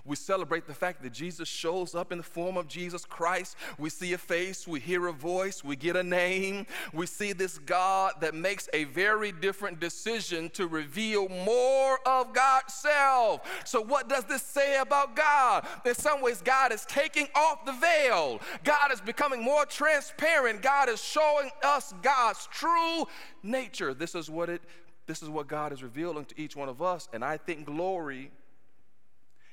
we 0.04 0.16
celebrate 0.16 0.66
the 0.66 0.74
fact 0.74 1.02
that 1.02 1.12
Jesus 1.12 1.48
shows 1.48 1.94
up 1.94 2.12
in 2.12 2.18
the 2.18 2.24
form 2.24 2.56
of 2.56 2.68
Jesus 2.68 3.04
Christ. 3.04 3.56
We 3.78 3.90
see 3.90 4.12
a 4.12 4.18
face, 4.18 4.66
we 4.66 4.80
hear 4.80 5.06
a 5.06 5.12
voice, 5.12 5.64
we 5.64 5.76
get 5.76 5.96
a 5.96 6.02
name. 6.02 6.66
We 6.92 7.06
see 7.06 7.32
this 7.32 7.58
God 7.58 8.14
that 8.20 8.34
makes 8.34 8.68
a 8.72 8.84
very 8.84 9.32
different 9.32 9.80
decision 9.80 10.50
to 10.50 10.66
reveal 10.66 11.28
more 11.28 11.98
of 12.06 12.32
God's 12.32 12.74
self. 12.74 13.40
So, 13.64 13.80
what 13.80 14.08
does 14.08 14.24
this 14.24 14.42
say 14.42 14.78
about 14.78 15.16
God? 15.16 15.66
In 15.84 15.94
some 15.94 16.22
ways, 16.22 16.42
God 16.42 16.72
is 16.72 16.84
taking 16.86 17.28
off 17.34 17.64
the 17.64 17.72
veil, 17.72 18.40
God 18.64 18.92
is 18.92 19.00
becoming 19.00 19.42
more 19.42 19.64
transparent. 19.66 20.62
God 20.62 20.88
is 20.88 21.02
showing 21.02 21.50
us 21.62 21.94
God's 22.02 22.46
true 22.50 23.06
nature. 23.42 23.94
This 23.94 24.14
is 24.14 24.30
what 24.30 24.48
it 24.48 24.62
this 25.06 25.22
is 25.22 25.28
what 25.28 25.48
God 25.48 25.72
is 25.72 25.82
revealing 25.82 26.24
to 26.26 26.40
each 26.40 26.54
one 26.54 26.68
of 26.68 26.80
us. 26.80 27.08
And 27.12 27.24
I 27.24 27.36
think 27.36 27.66
glory 27.66 28.30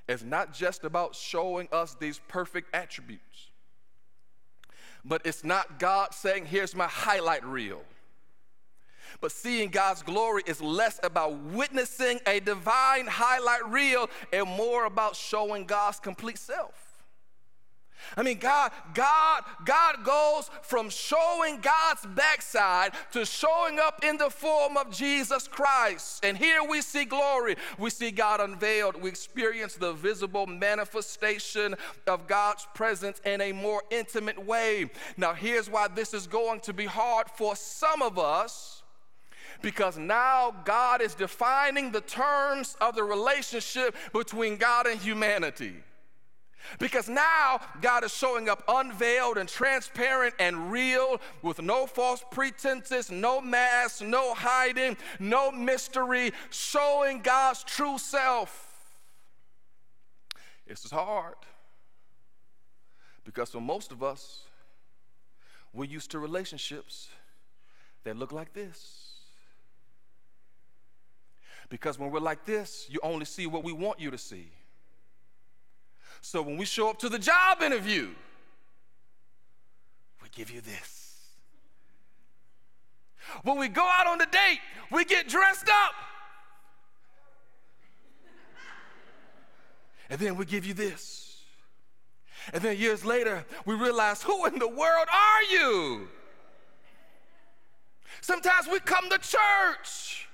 is 0.07 0.23
not 0.23 0.53
just 0.53 0.83
about 0.83 1.15
showing 1.15 1.67
us 1.71 1.95
these 1.99 2.19
perfect 2.27 2.73
attributes, 2.73 3.51
but 5.03 5.21
it's 5.25 5.43
not 5.43 5.79
God 5.79 6.13
saying, 6.13 6.45
Here's 6.45 6.75
my 6.75 6.87
highlight 6.87 7.45
reel. 7.45 7.81
But 9.21 9.31
seeing 9.31 9.69
God's 9.69 10.03
glory 10.03 10.43
is 10.45 10.61
less 10.61 10.99
about 11.01 11.37
witnessing 11.39 12.19
a 12.27 12.39
divine 12.39 13.07
highlight 13.07 13.65
reel 13.67 14.09
and 14.33 14.47
more 14.47 14.85
about 14.85 15.15
showing 15.15 15.65
God's 15.65 15.99
complete 15.99 16.37
self. 16.37 16.86
I 18.15 18.23
mean, 18.23 18.37
God, 18.37 18.71
God, 18.93 19.43
God 19.65 20.03
goes 20.03 20.49
from 20.61 20.89
showing 20.89 21.59
God's 21.59 22.05
backside 22.15 22.93
to 23.11 23.25
showing 23.25 23.79
up 23.79 24.03
in 24.03 24.17
the 24.17 24.29
form 24.29 24.77
of 24.77 24.91
Jesus 24.91 25.47
Christ. 25.47 26.23
And 26.23 26.37
here 26.37 26.63
we 26.63 26.81
see 26.81 27.05
glory. 27.05 27.55
We 27.77 27.89
see 27.89 28.11
God 28.11 28.39
unveiled. 28.39 29.01
We 29.01 29.09
experience 29.09 29.75
the 29.75 29.93
visible 29.93 30.45
manifestation 30.45 31.75
of 32.07 32.27
God's 32.27 32.67
presence 32.73 33.19
in 33.25 33.41
a 33.41 33.51
more 33.51 33.83
intimate 33.89 34.43
way. 34.43 34.89
Now, 35.17 35.33
here's 35.33 35.69
why 35.69 35.87
this 35.87 36.13
is 36.13 36.27
going 36.27 36.61
to 36.61 36.73
be 36.73 36.85
hard 36.85 37.27
for 37.35 37.55
some 37.55 38.01
of 38.01 38.17
us 38.17 38.83
because 39.61 39.97
now 39.97 40.53
God 40.65 41.01
is 41.01 41.15
defining 41.15 41.91
the 41.91 42.01
terms 42.01 42.77
of 42.79 42.95
the 42.95 43.03
relationship 43.03 43.95
between 44.13 44.57
God 44.57 44.87
and 44.87 44.99
humanity. 44.99 45.73
Because 46.79 47.09
now 47.09 47.59
God 47.81 48.03
is 48.03 48.13
showing 48.13 48.49
up 48.49 48.63
unveiled 48.67 49.37
and 49.37 49.47
transparent 49.47 50.35
and 50.39 50.71
real 50.71 51.19
with 51.41 51.61
no 51.61 51.85
false 51.85 52.23
pretenses, 52.31 53.11
no 53.11 53.41
mask, 53.41 54.01
no 54.01 54.33
hiding, 54.33 54.97
no 55.19 55.51
mystery, 55.51 56.31
showing 56.49 57.21
God's 57.21 57.63
true 57.63 57.97
self. 57.97 58.63
This 60.67 60.83
is 60.83 60.91
hard 60.91 61.35
because 63.23 63.49
for 63.49 63.61
most 63.61 63.91
of 63.91 64.01
us, 64.01 64.43
we're 65.73 65.85
used 65.85 66.11
to 66.11 66.19
relationships 66.19 67.09
that 68.03 68.15
look 68.15 68.31
like 68.31 68.53
this. 68.53 69.15
Because 71.69 71.99
when 71.99 72.09
we're 72.09 72.19
like 72.19 72.45
this, 72.45 72.87
you 72.89 72.99
only 73.03 73.25
see 73.25 73.45
what 73.45 73.63
we 73.63 73.73
want 73.73 73.99
you 73.99 74.09
to 74.11 74.17
see. 74.17 74.51
So 76.21 76.41
when 76.41 76.57
we 76.57 76.65
show 76.65 76.89
up 76.89 76.99
to 76.99 77.09
the 77.09 77.19
job 77.19 77.61
interview, 77.61 78.09
we 80.21 80.29
give 80.33 80.51
you 80.51 80.61
this. 80.61 80.97
When 83.43 83.57
we 83.57 83.67
go 83.67 83.83
out 83.83 84.07
on 84.07 84.17
the 84.17 84.25
date, 84.25 84.59
we 84.91 85.05
get 85.05 85.27
dressed 85.27 85.67
up. 85.67 85.93
And 90.09 90.19
then 90.19 90.37
we 90.37 90.45
give 90.45 90.65
you 90.65 90.73
this. 90.73 91.43
And 92.53 92.63
then 92.63 92.77
years 92.77 93.03
later, 93.03 93.45
we 93.65 93.75
realize, 93.75 94.23
who 94.23 94.45
in 94.45 94.57
the 94.57 94.67
world 94.67 95.07
are 95.11 95.43
you? 95.51 96.07
Sometimes 98.21 98.67
we 98.71 98.79
come 98.79 99.09
to 99.09 99.17
church. 99.17 100.27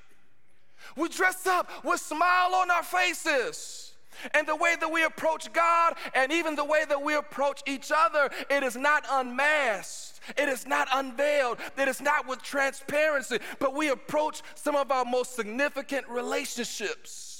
We 0.96 1.10
dress 1.10 1.48
up 1.48 1.70
with 1.84 2.00
smile 2.00 2.54
on 2.54 2.70
our 2.70 2.84
faces. 2.84 3.93
And 4.34 4.48
the 4.48 4.56
way 4.56 4.76
that 4.80 4.92
we 4.92 5.04
approach 5.04 5.52
God 5.54 5.96
and 6.14 6.32
even 6.32 6.56
the 6.56 6.66
way 6.66 6.84
that 6.88 7.02
we 7.02 7.16
approach 7.16 7.62
each 7.68 7.92
other, 7.96 8.30
it 8.50 8.64
is 8.64 8.76
not 8.76 9.06
unmasked. 9.10 10.22
It 10.38 10.48
is 10.48 10.66
not 10.66 10.88
unveiled. 10.94 11.58
It 11.78 11.88
is 11.88 12.02
not 12.02 12.28
with 12.28 12.42
transparency, 12.42 13.40
but 13.60 13.76
we 13.76 13.90
approach 13.90 14.42
some 14.56 14.76
of 14.76 14.92
our 14.92 15.06
most 15.06 15.36
significant 15.36 16.08
relationships. 16.08 17.34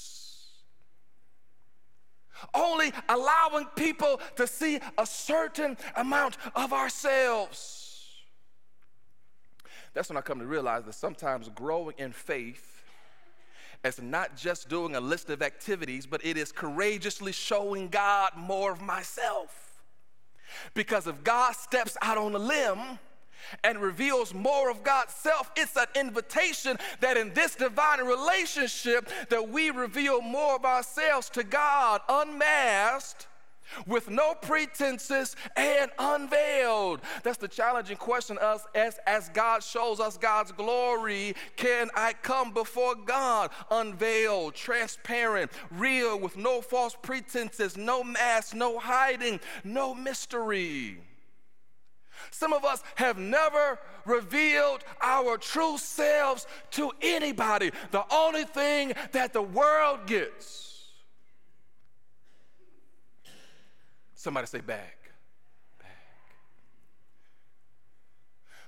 Only 2.52 2.92
allowing 3.08 3.66
people 3.76 4.20
to 4.36 4.46
see 4.46 4.80
a 4.98 5.06
certain 5.06 5.78
amount 5.96 6.36
of 6.54 6.72
ourselves. 6.72 7.84
That's 9.94 10.08
when 10.08 10.18
I 10.18 10.20
come 10.20 10.40
to 10.40 10.46
realize 10.46 10.84
that 10.84 10.94
sometimes 10.94 11.48
growing 11.54 11.94
in 11.98 12.12
faith 12.12 12.83
as 13.84 14.00
not 14.00 14.36
just 14.36 14.68
doing 14.68 14.96
a 14.96 15.00
list 15.00 15.30
of 15.30 15.42
activities, 15.42 16.06
but 16.06 16.24
it 16.24 16.36
is 16.36 16.50
courageously 16.50 17.32
showing 17.32 17.88
God 17.88 18.32
more 18.36 18.72
of 18.72 18.80
myself. 18.80 19.82
Because 20.72 21.06
if 21.06 21.22
God 21.22 21.54
steps 21.54 21.96
out 22.02 22.18
on 22.18 22.34
a 22.34 22.38
limb, 22.38 22.98
and 23.62 23.78
reveals 23.78 24.32
more 24.32 24.70
of 24.70 24.82
God's 24.82 25.12
self. 25.12 25.50
It's 25.56 25.76
an 25.76 25.86
invitation 25.94 26.78
that 27.00 27.18
in 27.18 27.32
this 27.34 27.54
divine 27.54 28.00
relationship 28.00 29.08
that 29.28 29.48
we 29.48 29.70
reveal 29.70 30.22
more 30.22 30.56
of 30.56 30.64
ourselves 30.64 31.28
to 31.30 31.44
God 31.44 32.00
unmasked 32.08 33.26
with 33.86 34.10
no 34.10 34.34
pretenses 34.34 35.36
and 35.56 35.90
unveiled. 35.98 37.00
That's 37.22 37.38
the 37.38 37.48
challenging 37.48 37.96
question 37.96 38.38
us 38.38 38.66
as, 38.74 38.98
as 39.06 39.28
God 39.30 39.62
shows 39.62 40.00
us 40.00 40.16
God's 40.16 40.52
glory. 40.52 41.34
Can 41.56 41.90
I 41.94 42.12
come 42.12 42.52
before 42.52 42.94
God 42.94 43.50
unveiled, 43.70 44.54
transparent, 44.54 45.50
real, 45.70 46.18
with 46.18 46.36
no 46.36 46.60
false 46.60 46.96
pretenses, 47.00 47.76
no 47.76 48.04
mask, 48.04 48.54
no 48.54 48.78
hiding, 48.78 49.40
no 49.64 49.94
mystery? 49.94 50.98
Some 52.30 52.52
of 52.52 52.64
us 52.64 52.82
have 52.96 53.18
never 53.18 53.78
revealed 54.04 54.84
our 55.00 55.36
true 55.36 55.78
selves 55.78 56.46
to 56.72 56.90
anybody. 57.00 57.70
The 57.90 58.04
only 58.12 58.44
thing 58.44 58.94
that 59.12 59.32
the 59.32 59.42
world 59.42 60.06
gets 60.06 60.73
Somebody 64.24 64.46
say 64.46 64.62
back. 64.62 64.96
Back. 65.78 65.90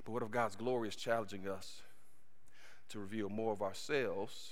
But 0.05 0.13
what 0.13 0.23
if 0.23 0.31
God's 0.31 0.55
glory 0.55 0.89
is 0.89 0.97
challenging 0.97 1.49
us 1.49 1.81
to 2.91 2.99
reveal 2.99 3.31
more 3.31 3.55
of 3.55 3.63
ourselves, 3.63 4.51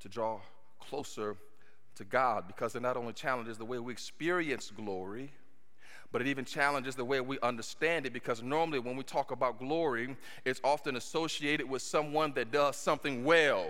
to 0.00 0.08
draw 0.08 0.40
closer 0.80 1.36
to 1.96 2.04
God? 2.04 2.46
Because 2.46 2.74
it 2.74 2.80
not 2.80 2.96
only 2.96 3.12
challenges 3.12 3.58
the 3.58 3.66
way 3.66 3.78
we 3.78 3.92
experience 3.92 4.72
glory, 4.74 5.30
but 6.10 6.22
it 6.22 6.28
even 6.28 6.46
challenges 6.46 6.94
the 6.94 7.04
way 7.04 7.20
we 7.20 7.38
understand 7.40 8.06
it 8.06 8.14
because 8.14 8.42
normally 8.42 8.78
when 8.78 8.96
we 8.96 9.02
talk 9.02 9.30
about 9.30 9.58
glory, 9.58 10.16
it's 10.46 10.62
often 10.64 10.96
associated 10.96 11.68
with 11.68 11.82
someone 11.82 12.32
that 12.32 12.50
does 12.50 12.76
something 12.76 13.24
well. 13.24 13.66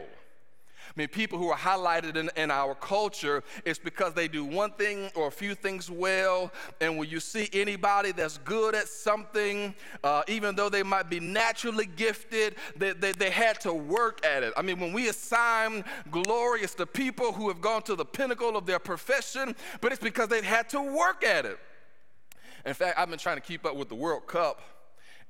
I 0.88 0.92
mean, 0.96 1.08
people 1.08 1.38
who 1.38 1.48
are 1.48 1.56
highlighted 1.56 2.16
in, 2.16 2.30
in, 2.36 2.50
our 2.50 2.74
culture, 2.74 3.42
it's 3.64 3.78
because 3.78 4.14
they 4.14 4.28
do 4.28 4.44
one 4.44 4.70
thing 4.72 5.10
or 5.14 5.28
a 5.28 5.30
few 5.30 5.54
things 5.54 5.90
well. 5.90 6.52
And 6.80 6.98
when 6.98 7.08
you 7.08 7.20
see 7.20 7.48
anybody 7.52 8.12
that's 8.12 8.38
good 8.38 8.74
at 8.74 8.88
something, 8.88 9.74
uh, 10.02 10.22
even 10.28 10.54
though 10.54 10.68
they 10.68 10.82
might 10.82 11.10
be 11.10 11.20
naturally 11.20 11.86
gifted, 11.86 12.56
they, 12.76 12.92
they, 12.92 13.12
they 13.12 13.30
had 13.30 13.60
to 13.62 13.72
work 13.72 14.24
at 14.24 14.42
it. 14.42 14.52
I 14.56 14.62
mean, 14.62 14.78
when 14.78 14.92
we 14.92 15.08
assign 15.08 15.84
glory, 16.10 16.60
it's 16.60 16.74
the 16.74 16.86
people 16.86 17.32
who 17.32 17.48
have 17.48 17.60
gone 17.60 17.82
to 17.82 17.96
the 17.96 18.04
pinnacle 18.04 18.56
of 18.56 18.66
their 18.66 18.78
profession, 18.78 19.56
but 19.80 19.90
it's 19.92 20.02
because 20.02 20.28
they've 20.28 20.44
had 20.44 20.68
to 20.70 20.80
work 20.80 21.24
at 21.24 21.44
it. 21.44 21.58
In 22.66 22.74
fact, 22.74 22.98
I've 22.98 23.10
been 23.10 23.18
trying 23.18 23.36
to 23.36 23.42
keep 23.42 23.66
up 23.66 23.76
with 23.76 23.88
the 23.88 23.94
World 23.94 24.26
Cup. 24.26 24.60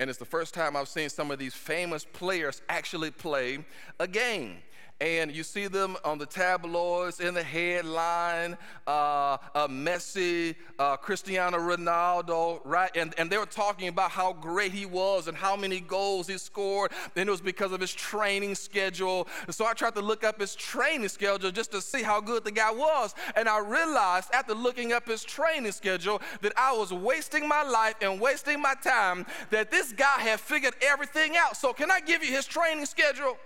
And 0.01 0.11
it's 0.11 0.19
the 0.19 0.25
first 0.25 0.55
time 0.55 0.77
I've 0.77 0.89
seen 0.89 1.09
some 1.09 1.31
of 1.31 1.39
these 1.39 1.55
famous 1.55 2.05
players 2.05 2.63
actually 2.69 3.11
play 3.11 3.65
a 4.01 4.09
game. 4.09 4.59
And 5.01 5.35
you 5.35 5.43
see 5.43 5.67
them 5.67 5.97
on 6.05 6.19
the 6.19 6.27
tabloids 6.27 7.21
in 7.21 7.35
the 7.35 7.43
headline 7.43 8.57
uh, 8.87 9.37
uh, 9.55 9.67
Messi, 9.69 10.55
uh, 10.79 10.97
Cristiano 10.97 11.59
Ronaldo, 11.59 12.61
right? 12.65 12.91
And, 12.97 13.13
and 13.19 13.29
they 13.29 13.37
were 13.37 13.47
talking 13.47 13.89
about 13.89 14.13
how 14.13 14.33
great 14.33 14.73
he 14.73 14.87
was 14.87 15.27
and 15.27 15.37
how 15.37 15.57
many 15.57 15.81
goals 15.81 16.29
he 16.29 16.39
scored. 16.39 16.93
And 17.17 17.29
it 17.29 17.31
was 17.31 17.41
because 17.41 17.73
of 17.73 17.81
his 17.81 17.93
training 17.93 18.55
schedule. 18.55 19.27
And 19.47 19.55
so 19.55 19.67
I 19.67 19.73
tried 19.73 19.95
to 19.97 20.01
look 20.01 20.23
up 20.23 20.41
his 20.41 20.55
training 20.55 21.09
schedule 21.09 21.51
just 21.51 21.73
to 21.73 21.81
see 21.81 22.03
how 22.03 22.21
good 22.21 22.45
the 22.45 22.53
guy 22.53 22.71
was. 22.71 23.15
And 23.35 23.49
I 23.49 23.59
realized 23.59 24.31
after 24.33 24.55
looking 24.55 24.93
up 24.93 25.09
his 25.09 25.25
training 25.25 25.73
schedule 25.73 26.23
that 26.41 26.53
I 26.57 26.73
was 26.73 26.93
wasting 26.93 27.49
my 27.49 27.63
life 27.63 27.97
and 28.01 28.21
wasting 28.21 28.61
my 28.61 28.75
time, 28.75 29.27
that 29.51 29.71
this 29.71 29.93
guy 29.93 30.21
had 30.21 30.41
figured 30.41 30.75
everything 30.81 31.37
out. 31.37 31.57
So, 31.57 31.73
can 31.73 31.91
I 31.91 32.01
give 32.01 32.23
you 32.23 32.31
his 32.31 32.47
training 32.47 32.87
schedule? 32.87 33.37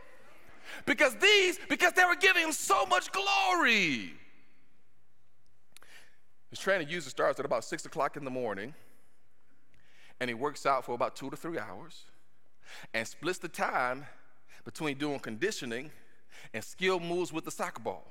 Because 0.86 1.14
these, 1.16 1.58
because 1.68 1.92
they 1.92 2.04
were 2.04 2.16
giving 2.16 2.44
him 2.44 2.52
so 2.52 2.86
much 2.86 3.10
glory. 3.12 4.12
His 6.50 6.58
training 6.58 6.88
usually 6.88 7.10
starts 7.10 7.38
at 7.38 7.46
about 7.46 7.64
six 7.64 7.84
o'clock 7.84 8.16
in 8.16 8.24
the 8.24 8.30
morning, 8.30 8.74
and 10.20 10.30
he 10.30 10.34
works 10.34 10.64
out 10.66 10.84
for 10.84 10.94
about 10.94 11.14
two 11.14 11.30
to 11.30 11.36
three 11.36 11.58
hours 11.58 12.04
and 12.94 13.06
splits 13.06 13.38
the 13.38 13.48
time 13.48 14.06
between 14.64 14.96
doing 14.98 15.18
conditioning 15.18 15.90
and 16.54 16.62
skill 16.64 17.00
moves 17.00 17.32
with 17.32 17.44
the 17.44 17.50
soccer 17.50 17.80
ball. 17.80 18.06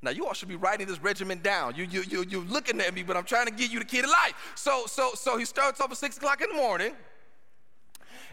Now 0.00 0.10
you 0.10 0.26
all 0.26 0.34
should 0.34 0.48
be 0.48 0.56
writing 0.56 0.86
this 0.86 1.00
regimen 1.00 1.40
down. 1.42 1.74
You 1.76 1.84
you 1.84 2.02
you 2.08 2.24
you 2.28 2.40
looking 2.40 2.80
at 2.80 2.92
me, 2.92 3.04
but 3.04 3.16
I'm 3.16 3.24
trying 3.24 3.46
to 3.46 3.52
give 3.52 3.70
you 3.70 3.78
the 3.78 3.84
key 3.84 4.02
to 4.02 4.08
life. 4.08 4.34
So 4.56 4.86
so 4.86 5.12
so 5.14 5.38
he 5.38 5.44
starts 5.44 5.80
off 5.80 5.92
at 5.92 5.96
six 5.96 6.16
o'clock 6.16 6.40
in 6.40 6.48
the 6.48 6.56
morning. 6.56 6.94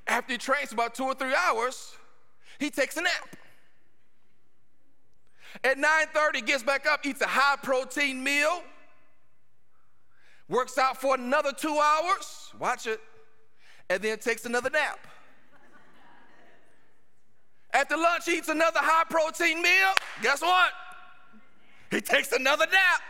After 0.07 0.33
he 0.33 0.39
trains 0.39 0.71
about 0.71 0.95
two 0.95 1.03
or 1.03 1.13
three 1.13 1.35
hours, 1.35 1.93
he 2.59 2.71
takes 2.71 2.97
a 2.97 3.01
nap. 3.01 3.35
At 5.63 5.77
9:30, 5.77 6.41
gets 6.45 6.63
back 6.63 6.85
up, 6.87 7.05
eats 7.05 7.21
a 7.21 7.27
high 7.27 7.57
protein 7.61 8.23
meal, 8.23 8.63
works 10.47 10.77
out 10.77 10.99
for 10.99 11.15
another 11.15 11.51
two 11.51 11.77
hours, 11.79 12.53
watch 12.59 12.87
it, 12.87 13.01
and 13.89 14.01
then 14.01 14.19
takes 14.19 14.45
another 14.45 14.69
nap. 14.69 14.99
After 17.71 17.97
lunch, 17.97 18.25
he 18.25 18.37
eats 18.37 18.49
another 18.49 18.79
high 18.81 19.03
protein 19.09 19.61
meal. 19.61 19.93
Guess 20.21 20.41
what? 20.41 20.71
He 21.91 22.01
takes 22.01 22.31
another 22.31 22.65
nap. 22.65 23.01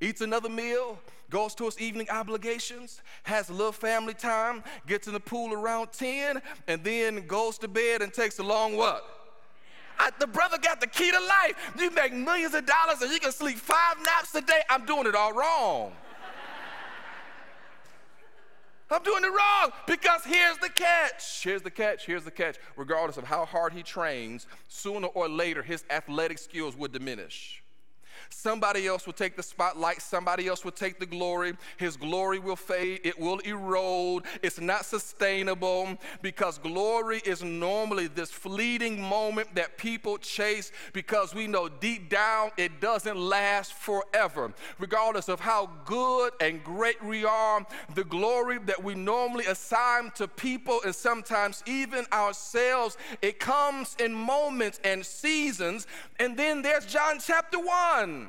Eats 0.00 0.20
another 0.20 0.48
meal, 0.48 0.98
goes 1.28 1.54
to 1.56 1.64
his 1.64 1.78
evening 1.78 2.08
obligations, 2.08 3.02
has 3.24 3.50
a 3.50 3.52
little 3.52 3.72
family 3.72 4.14
time, 4.14 4.64
gets 4.86 5.06
in 5.06 5.12
the 5.12 5.20
pool 5.20 5.52
around 5.52 5.92
10, 5.92 6.40
and 6.68 6.82
then 6.82 7.26
goes 7.26 7.58
to 7.58 7.68
bed 7.68 8.00
and 8.00 8.12
takes 8.12 8.38
a 8.38 8.42
long 8.42 8.76
what? 8.76 9.19
I, 10.00 10.10
the 10.18 10.26
brother 10.26 10.56
got 10.56 10.80
the 10.80 10.86
key 10.86 11.10
to 11.10 11.18
life. 11.18 11.72
You 11.78 11.90
make 11.90 12.14
millions 12.14 12.54
of 12.54 12.64
dollars 12.64 13.02
and 13.02 13.12
you 13.12 13.20
can 13.20 13.32
sleep 13.32 13.58
five 13.58 13.96
naps 14.02 14.34
a 14.34 14.40
day. 14.40 14.62
I'm 14.70 14.86
doing 14.86 15.06
it 15.06 15.14
all 15.14 15.34
wrong. 15.34 15.92
I'm 18.90 19.02
doing 19.02 19.22
it 19.22 19.28
wrong 19.28 19.70
because 19.86 20.24
here's 20.24 20.56
the 20.58 20.70
catch. 20.70 21.44
Here's 21.44 21.62
the 21.62 21.70
catch. 21.70 22.06
Here's 22.06 22.24
the 22.24 22.30
catch. 22.30 22.56
Regardless 22.76 23.18
of 23.18 23.24
how 23.24 23.44
hard 23.44 23.74
he 23.74 23.82
trains, 23.82 24.46
sooner 24.68 25.06
or 25.08 25.28
later 25.28 25.62
his 25.62 25.84
athletic 25.90 26.38
skills 26.38 26.74
would 26.76 26.92
diminish. 26.92 27.62
Somebody 28.32 28.86
else 28.86 29.06
will 29.06 29.12
take 29.12 29.36
the 29.36 29.42
spotlight, 29.42 30.00
somebody 30.00 30.46
else 30.46 30.64
will 30.64 30.72
take 30.72 30.98
the 30.98 31.04
glory. 31.04 31.54
His 31.76 31.96
glory 31.96 32.38
will 32.38 32.56
fade, 32.56 33.00
it 33.04 33.18
will 33.18 33.38
erode. 33.40 34.24
It's 34.42 34.60
not 34.60 34.84
sustainable 34.86 35.98
because 36.22 36.56
glory 36.58 37.20
is 37.24 37.42
normally 37.42 38.06
this 38.06 38.30
fleeting 38.30 39.02
moment 39.02 39.54
that 39.56 39.76
people 39.76 40.16
chase 40.16 40.70
because 40.92 41.34
we 41.34 41.48
know 41.48 41.68
deep 41.68 42.08
down 42.08 42.52
it 42.56 42.80
doesn't 42.80 43.18
last 43.18 43.74
forever. 43.74 44.52
Regardless 44.78 45.28
of 45.28 45.40
how 45.40 45.68
good 45.84 46.32
and 46.40 46.62
great 46.62 47.04
we 47.04 47.24
are, 47.24 47.66
the 47.94 48.04
glory 48.04 48.58
that 48.58 48.82
we 48.82 48.94
normally 48.94 49.46
assign 49.46 50.12
to 50.14 50.28
people 50.28 50.80
and 50.84 50.94
sometimes 50.94 51.62
even 51.66 52.06
ourselves, 52.12 52.96
it 53.22 53.40
comes 53.40 53.96
in 53.98 54.14
moments 54.14 54.80
and 54.84 55.04
seasons. 55.04 55.86
And 56.20 56.36
then 56.36 56.62
there's 56.62 56.86
John 56.86 57.18
chapter 57.18 57.58
1 57.58 58.19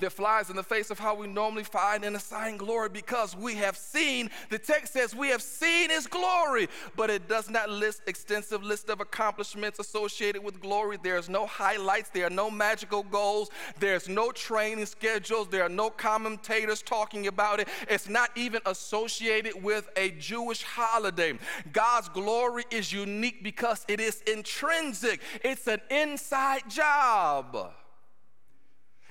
that 0.00 0.12
flies 0.12 0.50
in 0.50 0.56
the 0.56 0.62
face 0.62 0.90
of 0.90 0.98
how 0.98 1.14
we 1.14 1.26
normally 1.26 1.64
find 1.64 2.04
and 2.04 2.16
assign 2.16 2.56
glory 2.56 2.88
because 2.88 3.36
we 3.36 3.54
have 3.56 3.76
seen, 3.76 4.30
the 4.50 4.58
text 4.58 4.92
says 4.92 5.14
we 5.14 5.28
have 5.28 5.42
seen 5.42 5.90
his 5.90 6.06
glory, 6.06 6.68
but 6.96 7.10
it 7.10 7.28
does 7.28 7.50
not 7.50 7.68
list 7.68 8.02
extensive 8.06 8.62
list 8.62 8.88
of 8.88 9.00
accomplishments 9.00 9.78
associated 9.78 10.42
with 10.42 10.60
glory. 10.60 10.98
There's 11.02 11.28
no 11.28 11.46
highlights, 11.46 12.10
there 12.10 12.26
are 12.26 12.30
no 12.30 12.50
magical 12.50 13.02
goals, 13.02 13.50
there's 13.78 14.08
no 14.08 14.30
training 14.32 14.86
schedules, 14.86 15.48
there 15.48 15.64
are 15.64 15.68
no 15.68 15.90
commentators 15.90 16.82
talking 16.82 17.26
about 17.26 17.60
it. 17.60 17.68
It's 17.88 18.08
not 18.08 18.30
even 18.36 18.60
associated 18.66 19.62
with 19.62 19.88
a 19.96 20.10
Jewish 20.12 20.62
holiday. 20.62 21.38
God's 21.72 22.08
glory 22.08 22.64
is 22.70 22.92
unique 22.92 23.42
because 23.42 23.84
it 23.88 24.00
is 24.00 24.22
intrinsic. 24.26 25.20
It's 25.42 25.66
an 25.66 25.80
inside 25.90 26.68
job. 26.68 27.72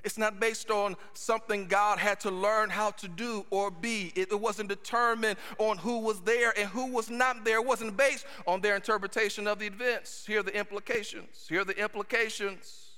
It's 0.07 0.17
not 0.17 0.39
based 0.39 0.71
on 0.71 0.95
something 1.13 1.67
God 1.67 1.99
had 1.99 2.21
to 2.21 2.31
learn 2.31 2.69
how 2.69 2.91
to 2.91 3.09
do 3.09 3.45
or 3.49 3.69
be. 3.69 4.13
It, 4.15 4.39
wasn't 4.39 4.69
determined 4.69 5.37
on 5.57 5.77
who 5.77 5.99
was 5.99 6.21
there 6.21 6.57
and 6.57 6.69
who 6.69 6.93
was 6.93 7.09
not 7.09 7.43
there. 7.43 7.57
It 7.57 7.65
wasn't 7.65 7.97
based 7.97 8.25
on 8.47 8.61
their 8.61 8.77
interpretation 8.77 9.47
of 9.47 9.59
the 9.59 9.65
events. 9.65 10.25
Here 10.25 10.39
are 10.39 10.43
the 10.43 10.57
implications. 10.57 11.45
Here 11.49 11.59
are 11.59 11.65
the 11.65 11.77
implications. 11.77 12.91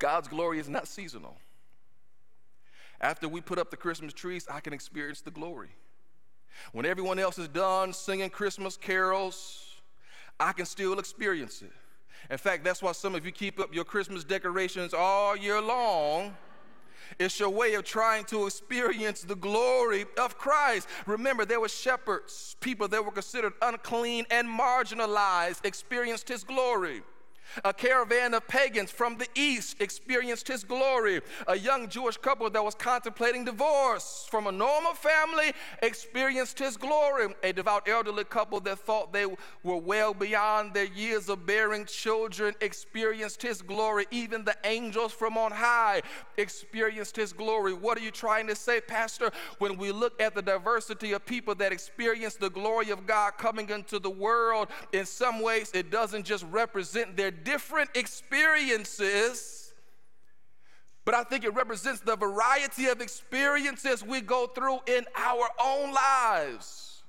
God's 0.00 0.26
glory 0.26 0.58
is 0.58 0.68
not 0.68 0.88
seasonal. 0.88 1.36
After 3.00 3.28
we 3.28 3.40
put 3.40 3.60
up 3.60 3.70
the 3.70 3.76
Christmas 3.76 4.12
trees, 4.12 4.48
I 4.50 4.58
can 4.58 4.72
experience 4.72 5.20
the 5.20 5.30
glory. 5.30 5.70
When 6.72 6.84
everyone 6.84 7.20
else 7.20 7.38
is 7.38 7.46
done 7.46 7.92
singing 7.92 8.30
Christmas 8.30 8.76
carols, 8.76 9.76
I 10.40 10.52
can 10.54 10.66
still 10.66 10.98
experience 10.98 11.62
it. 11.62 11.70
In 12.30 12.38
fact, 12.38 12.64
that's 12.64 12.82
why 12.82 12.92
some 12.92 13.14
of 13.14 13.24
you 13.24 13.32
keep 13.32 13.60
up 13.60 13.74
your 13.74 13.84
Christmas 13.84 14.24
decorations 14.24 14.92
all 14.94 15.36
year 15.36 15.60
long. 15.60 16.36
It's 17.18 17.38
your 17.38 17.50
way 17.50 17.74
of 17.74 17.84
trying 17.84 18.24
to 18.26 18.46
experience 18.46 19.22
the 19.22 19.36
glory 19.36 20.06
of 20.18 20.36
Christ. 20.36 20.88
Remember, 21.06 21.44
there 21.44 21.60
were 21.60 21.68
shepherds, 21.68 22.56
people 22.60 22.88
that 22.88 23.04
were 23.04 23.12
considered 23.12 23.52
unclean 23.62 24.26
and 24.30 24.48
marginalized, 24.48 25.64
experienced 25.64 26.28
his 26.28 26.42
glory. 26.42 27.02
A 27.64 27.72
caravan 27.72 28.34
of 28.34 28.46
pagans 28.48 28.90
from 28.90 29.16
the 29.16 29.28
east 29.34 29.80
experienced 29.80 30.48
his 30.48 30.64
glory. 30.64 31.20
A 31.46 31.56
young 31.56 31.88
Jewish 31.88 32.16
couple 32.16 32.48
that 32.50 32.64
was 32.64 32.74
contemplating 32.74 33.44
divorce 33.44 34.26
from 34.30 34.46
a 34.46 34.52
normal 34.52 34.94
family 34.94 35.52
experienced 35.82 36.58
his 36.58 36.76
glory. 36.76 37.28
A 37.42 37.52
devout 37.52 37.88
elderly 37.88 38.24
couple 38.24 38.60
that 38.60 38.78
thought 38.78 39.12
they 39.12 39.26
were 39.62 39.76
well 39.76 40.14
beyond 40.14 40.74
their 40.74 40.84
years 40.84 41.28
of 41.28 41.46
bearing 41.46 41.84
children 41.86 42.54
experienced 42.60 43.42
his 43.42 43.62
glory. 43.62 44.06
Even 44.10 44.44
the 44.44 44.56
angels 44.64 45.12
from 45.12 45.36
on 45.38 45.52
high 45.52 46.02
experienced 46.36 47.16
his 47.16 47.32
glory. 47.32 47.72
What 47.72 47.98
are 47.98 48.02
you 48.02 48.10
trying 48.10 48.46
to 48.48 48.54
say, 48.54 48.80
Pastor? 48.80 49.30
When 49.58 49.76
we 49.76 49.92
look 49.92 50.20
at 50.20 50.34
the 50.34 50.42
diversity 50.42 51.12
of 51.12 51.24
people 51.24 51.54
that 51.56 51.72
experience 51.72 52.36
the 52.36 52.50
glory 52.50 52.90
of 52.90 53.06
God 53.06 53.32
coming 53.38 53.70
into 53.70 53.98
the 53.98 54.10
world, 54.10 54.68
in 54.92 55.06
some 55.06 55.40
ways 55.40 55.70
it 55.74 55.90
doesn't 55.90 56.24
just 56.24 56.44
represent 56.50 57.16
their 57.16 57.30
different 57.44 57.90
experiences, 57.94 59.72
but 61.04 61.14
I 61.14 61.22
think 61.22 61.44
it 61.44 61.54
represents 61.54 62.00
the 62.00 62.16
variety 62.16 62.86
of 62.86 63.00
experiences 63.00 64.02
we 64.02 64.20
go 64.20 64.46
through 64.46 64.80
in 64.86 65.04
our 65.16 65.48
own 65.62 65.92
lives. 65.92 67.02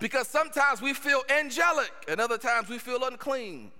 Because 0.00 0.28
sometimes 0.28 0.80
we 0.80 0.94
feel 0.94 1.22
angelic, 1.28 1.90
and 2.08 2.20
other 2.20 2.38
times 2.38 2.68
we 2.68 2.78
feel 2.78 3.04
unclean. 3.04 3.70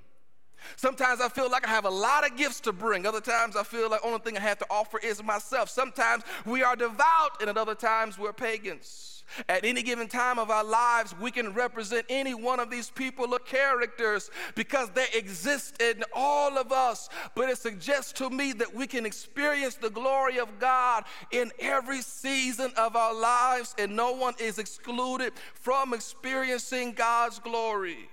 Sometimes 0.76 1.20
I 1.20 1.28
feel 1.28 1.50
like 1.50 1.66
I 1.66 1.70
have 1.70 1.84
a 1.84 1.90
lot 1.90 2.28
of 2.28 2.36
gifts 2.36 2.60
to 2.60 2.72
bring. 2.72 3.06
Other 3.06 3.20
times 3.20 3.56
I 3.56 3.62
feel 3.62 3.90
like 3.90 4.02
the 4.02 4.06
only 4.06 4.20
thing 4.20 4.36
I 4.36 4.40
have 4.40 4.58
to 4.58 4.66
offer 4.70 4.98
is 4.98 5.22
myself. 5.22 5.68
Sometimes 5.68 6.24
we 6.44 6.62
are 6.62 6.76
devout, 6.76 7.40
and 7.40 7.50
at 7.50 7.56
other 7.56 7.74
times 7.74 8.18
we're 8.18 8.32
pagans. 8.32 9.18
At 9.48 9.64
any 9.64 9.82
given 9.82 10.08
time 10.08 10.38
of 10.38 10.50
our 10.50 10.64
lives, 10.64 11.14
we 11.20 11.30
can 11.30 11.52
represent 11.52 12.06
any 12.08 12.34
one 12.34 12.60
of 12.60 12.70
these 12.70 12.90
people 12.90 13.34
or 13.34 13.38
characters 13.38 14.30
because 14.54 14.90
they 14.90 15.06
exist 15.14 15.80
in 15.82 16.02
all 16.14 16.56
of 16.56 16.72
us. 16.72 17.08
But 17.34 17.50
it 17.50 17.58
suggests 17.58 18.12
to 18.14 18.30
me 18.30 18.52
that 18.54 18.74
we 18.74 18.86
can 18.86 19.04
experience 19.04 19.74
the 19.74 19.90
glory 19.90 20.38
of 20.38 20.58
God 20.58 21.04
in 21.30 21.52
every 21.58 22.00
season 22.02 22.72
of 22.76 22.96
our 22.96 23.14
lives, 23.14 23.74
and 23.78 23.94
no 23.94 24.12
one 24.12 24.34
is 24.38 24.58
excluded 24.58 25.34
from 25.54 25.92
experiencing 25.92 26.92
God's 26.92 27.38
glory. 27.38 28.08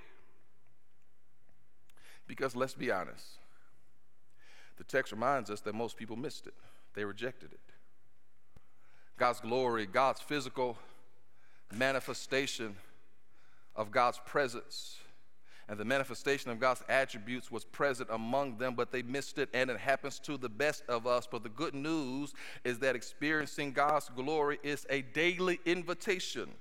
Because 2.28 2.56
let's 2.56 2.74
be 2.74 2.92
honest, 2.92 3.26
the 4.78 4.84
text 4.84 5.12
reminds 5.12 5.50
us 5.50 5.62
that 5.62 5.76
most 5.76 5.98
people 5.98 6.16
missed 6.16 6.48
it, 6.48 6.54
they 6.94 7.06
rejected 7.06 7.52
it. 7.52 7.60
God's 9.18 9.40
glory, 9.40 9.86
God's 9.86 10.20
physical 10.20 10.78
manifestation 11.72 12.76
of 13.76 13.92
God's 13.92 14.20
presence 14.26 14.98
and 15.68 15.80
the 15.80 15.86
manifestation 15.86 16.52
of 16.52 16.60
God's 16.60 16.84
attributes 16.88 17.50
was 17.50 17.66
present 17.66 18.10
among 18.12 18.58
them, 18.58 18.76
but 18.76 18.92
they 18.92 19.02
missed 19.02 19.40
it, 19.40 19.50
and 19.54 19.70
it 19.70 19.80
happens 19.80 20.20
to 20.20 20.38
the 20.38 20.50
best 20.50 20.84
of 20.88 21.08
us. 21.08 21.28
But 21.30 21.42
the 21.42 21.50
good 21.50 21.74
news 21.74 22.34
is 22.64 22.78
that 22.80 22.96
experiencing 22.96 23.72
God's 23.72 24.10
glory 24.16 24.60
is 24.62 24.86
a 24.92 25.02
daily 25.02 25.60
invitation. 25.66 26.52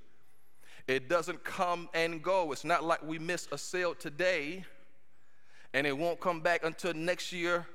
It 0.86 1.08
doesn't 1.08 1.44
come 1.44 1.90
and 1.92 2.22
go. 2.22 2.52
It's 2.52 2.64
not 2.64 2.82
like 2.82 3.02
we 3.02 3.18
miss 3.18 3.46
a 3.52 3.58
sale 3.58 3.94
today 3.94 4.64
and 5.74 5.86
it 5.86 5.96
won't 5.96 6.20
come 6.20 6.40
back 6.40 6.64
until 6.64 6.94
next 6.94 7.32
year 7.32 7.66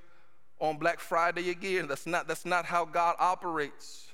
on 0.60 0.78
Black 0.78 1.00
Friday 1.00 1.52
again. 1.52 1.88
That's 1.88 2.08
not, 2.08 2.28
that's 2.28 2.46
not 2.46 2.66
how 2.66 2.86
God 2.86 3.16
operates. 3.20 4.08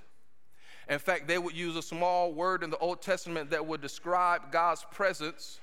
In 0.90 1.00
fact, 1.00 1.28
they 1.28 1.38
would 1.38 1.56
use 1.56 1.76
a 1.76 1.82
small 1.82 2.34
word 2.34 2.64
in 2.64 2.70
the 2.70 2.78
Old 2.78 3.02
Testament 3.02 3.52
that 3.52 3.66
would 3.66 3.82
describe 3.82 4.52
God's 4.52 4.86
presence 4.92 5.60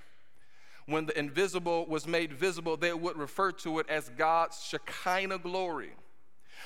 when 0.86 1.06
the 1.06 1.16
invisible 1.18 1.86
was 1.86 2.06
made 2.06 2.32
visible, 2.32 2.76
they 2.76 2.92
would 2.92 3.16
refer 3.16 3.52
to 3.52 3.78
it 3.78 3.88
as 3.88 4.10
God's 4.10 4.64
Shekinah 4.64 5.38
glory. 5.38 5.92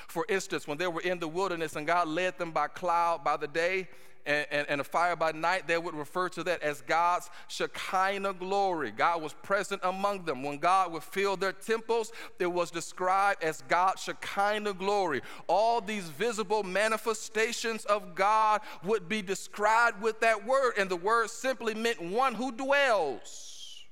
For 0.07 0.25
instance, 0.29 0.67
when 0.67 0.77
they 0.77 0.87
were 0.87 1.01
in 1.01 1.19
the 1.19 1.27
wilderness 1.27 1.75
and 1.75 1.85
God 1.85 2.07
led 2.07 2.37
them 2.37 2.51
by 2.51 2.67
cloud 2.67 3.23
by 3.23 3.37
the 3.37 3.47
day 3.47 3.87
and, 4.27 4.45
and, 4.51 4.69
and, 4.69 4.81
a 4.81 4.83
fire 4.83 5.15
by 5.15 5.31
night, 5.31 5.67
they 5.67 5.77
would 5.77 5.95
refer 5.95 6.27
to 6.29 6.43
that 6.43 6.61
as 6.61 6.81
God's 6.81 7.29
Shekinah 7.47 8.33
glory. 8.33 8.91
God 8.91 9.21
was 9.21 9.33
present 9.33 9.81
among 9.83 10.25
them. 10.25 10.43
When 10.43 10.57
God 10.57 10.91
would 10.91 11.03
fill 11.03 11.37
their 11.37 11.53
temples, 11.53 12.11
it 12.37 12.45
was 12.45 12.69
described 12.69 13.41
as 13.41 13.63
God's 13.69 14.03
Shekinah 14.03 14.73
glory. 14.73 15.21
All 15.47 15.79
these 15.79 16.09
visible 16.09 16.63
manifestations 16.63 17.85
of 17.85 18.15
God 18.15 18.61
would 18.83 19.07
be 19.07 19.21
described 19.21 20.01
with 20.01 20.19
that 20.19 20.45
word, 20.45 20.73
and 20.77 20.89
the 20.89 20.97
word 20.97 21.29
simply 21.29 21.73
meant 21.73 22.01
one 22.01 22.35
who 22.35 22.51
dwells. 22.51 23.85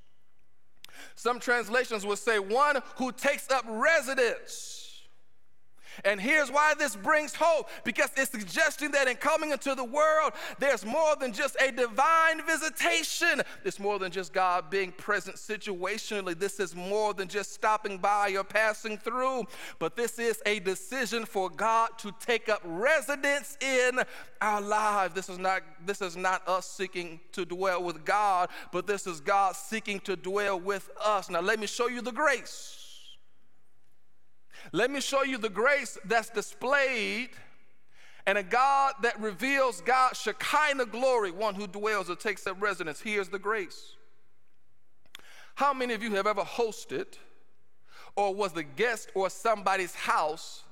Some 1.15 1.39
translations 1.39 2.05
will 2.05 2.17
say 2.17 2.39
one 2.39 2.81
who 2.97 3.13
takes 3.13 3.49
up 3.49 3.63
residence. 3.67 4.84
And 6.03 6.19
here's 6.19 6.51
why 6.51 6.73
this 6.77 6.95
brings 6.95 7.33
hope 7.35 7.69
because 7.83 8.09
it's 8.17 8.31
suggesting 8.31 8.91
that 8.91 9.07
in 9.07 9.15
coming 9.15 9.51
into 9.51 9.75
the 9.75 9.83
world, 9.83 10.33
there's 10.59 10.85
more 10.85 11.15
than 11.15 11.31
just 11.31 11.55
a 11.61 11.71
divine 11.71 12.45
visitation. 12.45 13.41
It's 13.63 13.79
more 13.79 13.99
than 13.99 14.11
just 14.11 14.33
God 14.33 14.69
being 14.69 14.91
present 14.91 15.37
situationally. 15.37 16.37
This 16.37 16.59
is 16.59 16.75
more 16.75 17.13
than 17.13 17.27
just 17.27 17.53
stopping 17.53 17.97
by 17.97 18.31
or 18.31 18.43
passing 18.43 18.97
through, 18.97 19.45
but 19.79 19.95
this 19.95 20.19
is 20.19 20.41
a 20.45 20.59
decision 20.59 21.25
for 21.25 21.49
God 21.49 21.89
to 21.99 22.13
take 22.19 22.49
up 22.49 22.61
residence 22.63 23.57
in 23.61 23.99
our 24.41 24.61
lives. 24.61 25.13
This 25.13 25.29
is 25.29 25.37
not, 25.37 25.63
this 25.85 26.01
is 26.01 26.15
not 26.15 26.47
us 26.47 26.69
seeking 26.69 27.19
to 27.31 27.45
dwell 27.45 27.83
with 27.83 28.05
God, 28.05 28.49
but 28.71 28.87
this 28.87 29.07
is 29.07 29.19
God 29.19 29.55
seeking 29.55 29.99
to 30.01 30.15
dwell 30.15 30.59
with 30.59 30.89
us. 31.03 31.29
Now, 31.29 31.41
let 31.41 31.59
me 31.59 31.67
show 31.67 31.87
you 31.87 32.01
the 32.01 32.11
grace. 32.11 32.84
Let 34.71 34.91
me 34.91 35.01
show 35.01 35.23
you 35.23 35.37
the 35.37 35.49
grace 35.49 35.97
that's 36.05 36.29
displayed 36.29 37.29
and 38.25 38.37
a 38.37 38.43
God 38.43 38.95
that 39.03 39.19
reveals 39.19 39.81
God's 39.81 40.19
Shekinah 40.19 40.87
glory, 40.87 41.31
one 41.31 41.55
who 41.55 41.67
dwells 41.67 42.09
or 42.09 42.15
takes 42.15 42.47
up 42.47 42.61
residence. 42.61 42.99
Here's 42.99 43.29
the 43.29 43.39
grace. 43.39 43.95
How 45.55 45.73
many 45.73 45.93
of 45.93 46.01
you 46.01 46.11
have 46.15 46.27
ever 46.27 46.41
hosted 46.41 47.17
or 48.15 48.33
was 48.33 48.53
the 48.53 48.63
guest 48.63 49.09
or 49.13 49.29
somebody's 49.29 49.93
house 49.93 50.63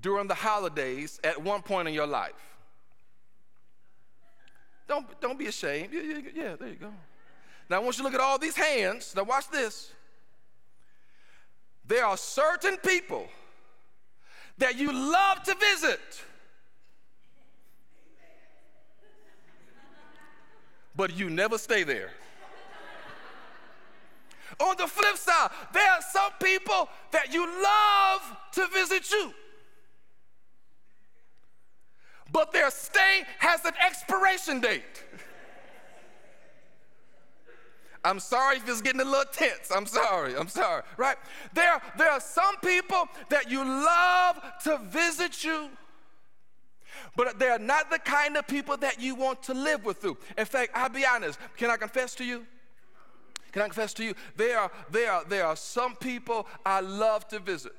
during 0.00 0.28
the 0.28 0.34
holidays 0.34 1.20
at 1.24 1.42
one 1.42 1.62
point 1.62 1.88
in 1.88 1.94
your 1.94 2.06
life? 2.06 2.32
Don't, 4.86 5.20
don't 5.20 5.38
be 5.38 5.46
ashamed. 5.46 5.92
Yeah, 5.92 6.02
yeah, 6.02 6.18
yeah, 6.34 6.56
there 6.56 6.68
you 6.68 6.76
go. 6.76 6.92
Now 7.68 7.76
I 7.76 7.78
want 7.80 7.98
you 7.98 8.04
to 8.04 8.04
look 8.04 8.14
at 8.14 8.20
all 8.20 8.38
these 8.38 8.56
hands. 8.56 9.14
Now 9.14 9.24
watch 9.24 9.50
this. 9.50 9.92
There 11.88 12.04
are 12.04 12.18
certain 12.18 12.76
people 12.76 13.26
that 14.58 14.76
you 14.76 14.92
love 14.92 15.42
to 15.44 15.54
visit. 15.54 16.00
But 20.94 21.16
you 21.16 21.30
never 21.30 21.56
stay 21.56 21.84
there. 21.84 22.10
On 24.60 24.76
the 24.76 24.86
flip 24.86 25.16
side, 25.16 25.50
there 25.72 25.90
are 25.90 26.02
some 26.12 26.32
people 26.42 26.88
that 27.12 27.32
you 27.32 27.46
love 27.46 28.36
to 28.52 28.66
visit 28.68 29.10
you. 29.10 29.32
But 32.30 32.52
their 32.52 32.70
stay 32.70 33.22
has 33.38 33.64
an 33.64 33.74
expiration 33.84 34.60
date. 34.60 35.04
I'm 38.04 38.20
sorry 38.20 38.58
if 38.58 38.68
it's 38.68 38.80
getting 38.80 39.00
a 39.00 39.04
little 39.04 39.24
tense. 39.32 39.70
I'm 39.74 39.86
sorry. 39.86 40.36
I'm 40.36 40.48
sorry. 40.48 40.82
Right? 40.96 41.16
There, 41.52 41.80
there 41.96 42.10
are 42.10 42.20
some 42.20 42.56
people 42.58 43.08
that 43.28 43.50
you 43.50 43.64
love 43.64 44.40
to 44.64 44.78
visit 44.78 45.44
you, 45.44 45.70
but 47.16 47.38
they're 47.38 47.58
not 47.58 47.90
the 47.90 47.98
kind 47.98 48.36
of 48.36 48.46
people 48.46 48.76
that 48.78 49.00
you 49.00 49.14
want 49.14 49.42
to 49.44 49.54
live 49.54 49.84
with. 49.84 49.98
Through. 49.98 50.16
In 50.36 50.46
fact, 50.46 50.72
I'll 50.74 50.88
be 50.88 51.04
honest. 51.04 51.38
Can 51.56 51.70
I 51.70 51.76
confess 51.76 52.14
to 52.16 52.24
you? 52.24 52.46
Can 53.52 53.62
I 53.62 53.64
confess 53.66 53.94
to 53.94 54.04
you? 54.04 54.14
There 54.36 54.58
are, 54.58 54.70
there 54.90 55.10
are, 55.10 55.24
there 55.24 55.46
are 55.46 55.56
some 55.56 55.96
people 55.96 56.46
I 56.64 56.80
love 56.80 57.26
to 57.28 57.38
visit. 57.38 57.72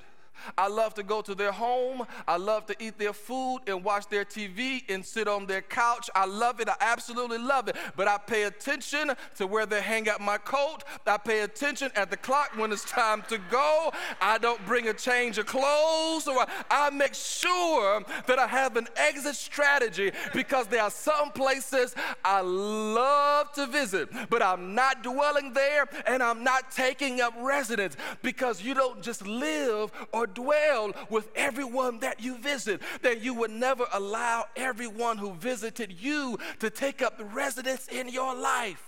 I 0.56 0.68
love 0.68 0.94
to 0.94 1.02
go 1.02 1.22
to 1.22 1.34
their 1.34 1.52
home. 1.52 2.06
I 2.26 2.36
love 2.36 2.66
to 2.66 2.76
eat 2.78 2.98
their 2.98 3.12
food 3.12 3.60
and 3.66 3.84
watch 3.84 4.08
their 4.08 4.24
TV 4.24 4.82
and 4.88 5.04
sit 5.04 5.28
on 5.28 5.46
their 5.46 5.62
couch. 5.62 6.10
I 6.14 6.26
love 6.26 6.60
it. 6.60 6.68
I 6.68 6.76
absolutely 6.80 7.38
love 7.38 7.68
it. 7.68 7.76
But 7.96 8.08
I 8.08 8.18
pay 8.18 8.44
attention 8.44 9.12
to 9.36 9.46
where 9.46 9.66
they 9.66 9.80
hang 9.80 10.08
up 10.08 10.20
my 10.20 10.38
coat. 10.38 10.84
I 11.06 11.16
pay 11.16 11.40
attention 11.40 11.90
at 11.96 12.10
the 12.10 12.16
clock 12.16 12.56
when 12.56 12.72
it's 12.72 12.84
time 12.84 13.22
to 13.28 13.38
go. 13.50 13.92
I 14.20 14.38
don't 14.38 14.64
bring 14.66 14.88
a 14.88 14.94
change 14.94 15.38
of 15.38 15.46
clothes. 15.46 16.28
Or 16.28 16.46
I 16.70 16.90
make 16.90 17.14
sure 17.14 18.02
that 18.26 18.38
I 18.38 18.46
have 18.46 18.76
an 18.76 18.88
exit 18.96 19.36
strategy 19.36 20.12
because 20.32 20.66
there 20.66 20.82
are 20.82 20.90
some 20.90 21.30
places 21.32 21.94
I 22.24 22.40
love 22.40 23.52
to 23.52 23.66
visit, 23.66 24.08
but 24.28 24.42
I'm 24.42 24.74
not 24.74 25.02
dwelling 25.02 25.52
there 25.52 25.88
and 26.06 26.22
I'm 26.22 26.44
not 26.44 26.70
taking 26.70 27.20
up 27.20 27.34
residence 27.40 27.96
because 28.22 28.62
you 28.62 28.74
don't 28.74 29.02
just 29.02 29.26
live 29.26 29.90
or 30.12 30.26
dwell 30.34 30.92
with 31.08 31.28
everyone 31.34 32.00
that 32.00 32.20
you 32.20 32.38
visit, 32.38 32.80
that 33.02 33.22
you 33.22 33.34
would 33.34 33.50
never 33.50 33.86
allow 33.92 34.44
everyone 34.56 35.18
who 35.18 35.32
visited 35.34 35.92
you 36.00 36.38
to 36.60 36.70
take 36.70 37.02
up 37.02 37.20
residence 37.32 37.88
in 37.88 38.08
your 38.08 38.34
life. 38.34 38.86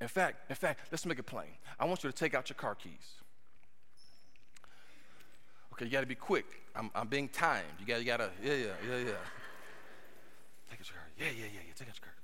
In 0.00 0.08
fact, 0.08 0.50
in 0.50 0.56
fact, 0.56 0.80
let's 0.90 1.06
make 1.06 1.18
it 1.18 1.26
plain. 1.26 1.50
I 1.78 1.84
want 1.84 2.02
you 2.02 2.10
to 2.10 2.16
take 2.16 2.34
out 2.34 2.48
your 2.48 2.56
car 2.56 2.74
keys. 2.74 2.92
Okay, 5.72 5.84
you 5.84 5.90
got 5.90 6.00
to 6.00 6.06
be 6.06 6.14
quick. 6.14 6.46
I'm, 6.74 6.90
I'm 6.94 7.08
being 7.08 7.28
timed. 7.28 7.64
You 7.78 7.86
got, 7.86 8.00
you 8.00 8.04
got 8.04 8.18
to, 8.18 8.30
yeah, 8.42 8.54
yeah, 8.54 8.66
yeah, 8.88 8.96
yeah. 8.96 9.04
Take 10.70 10.80
out 10.80 10.88
your 10.88 10.96
car. 10.96 11.08
Yeah, 11.18 11.26
yeah, 11.26 11.44
yeah, 11.44 11.60
yeah. 11.66 11.72
Take 11.76 11.88
out 11.88 11.94
your 11.94 12.04
car. 12.04 12.14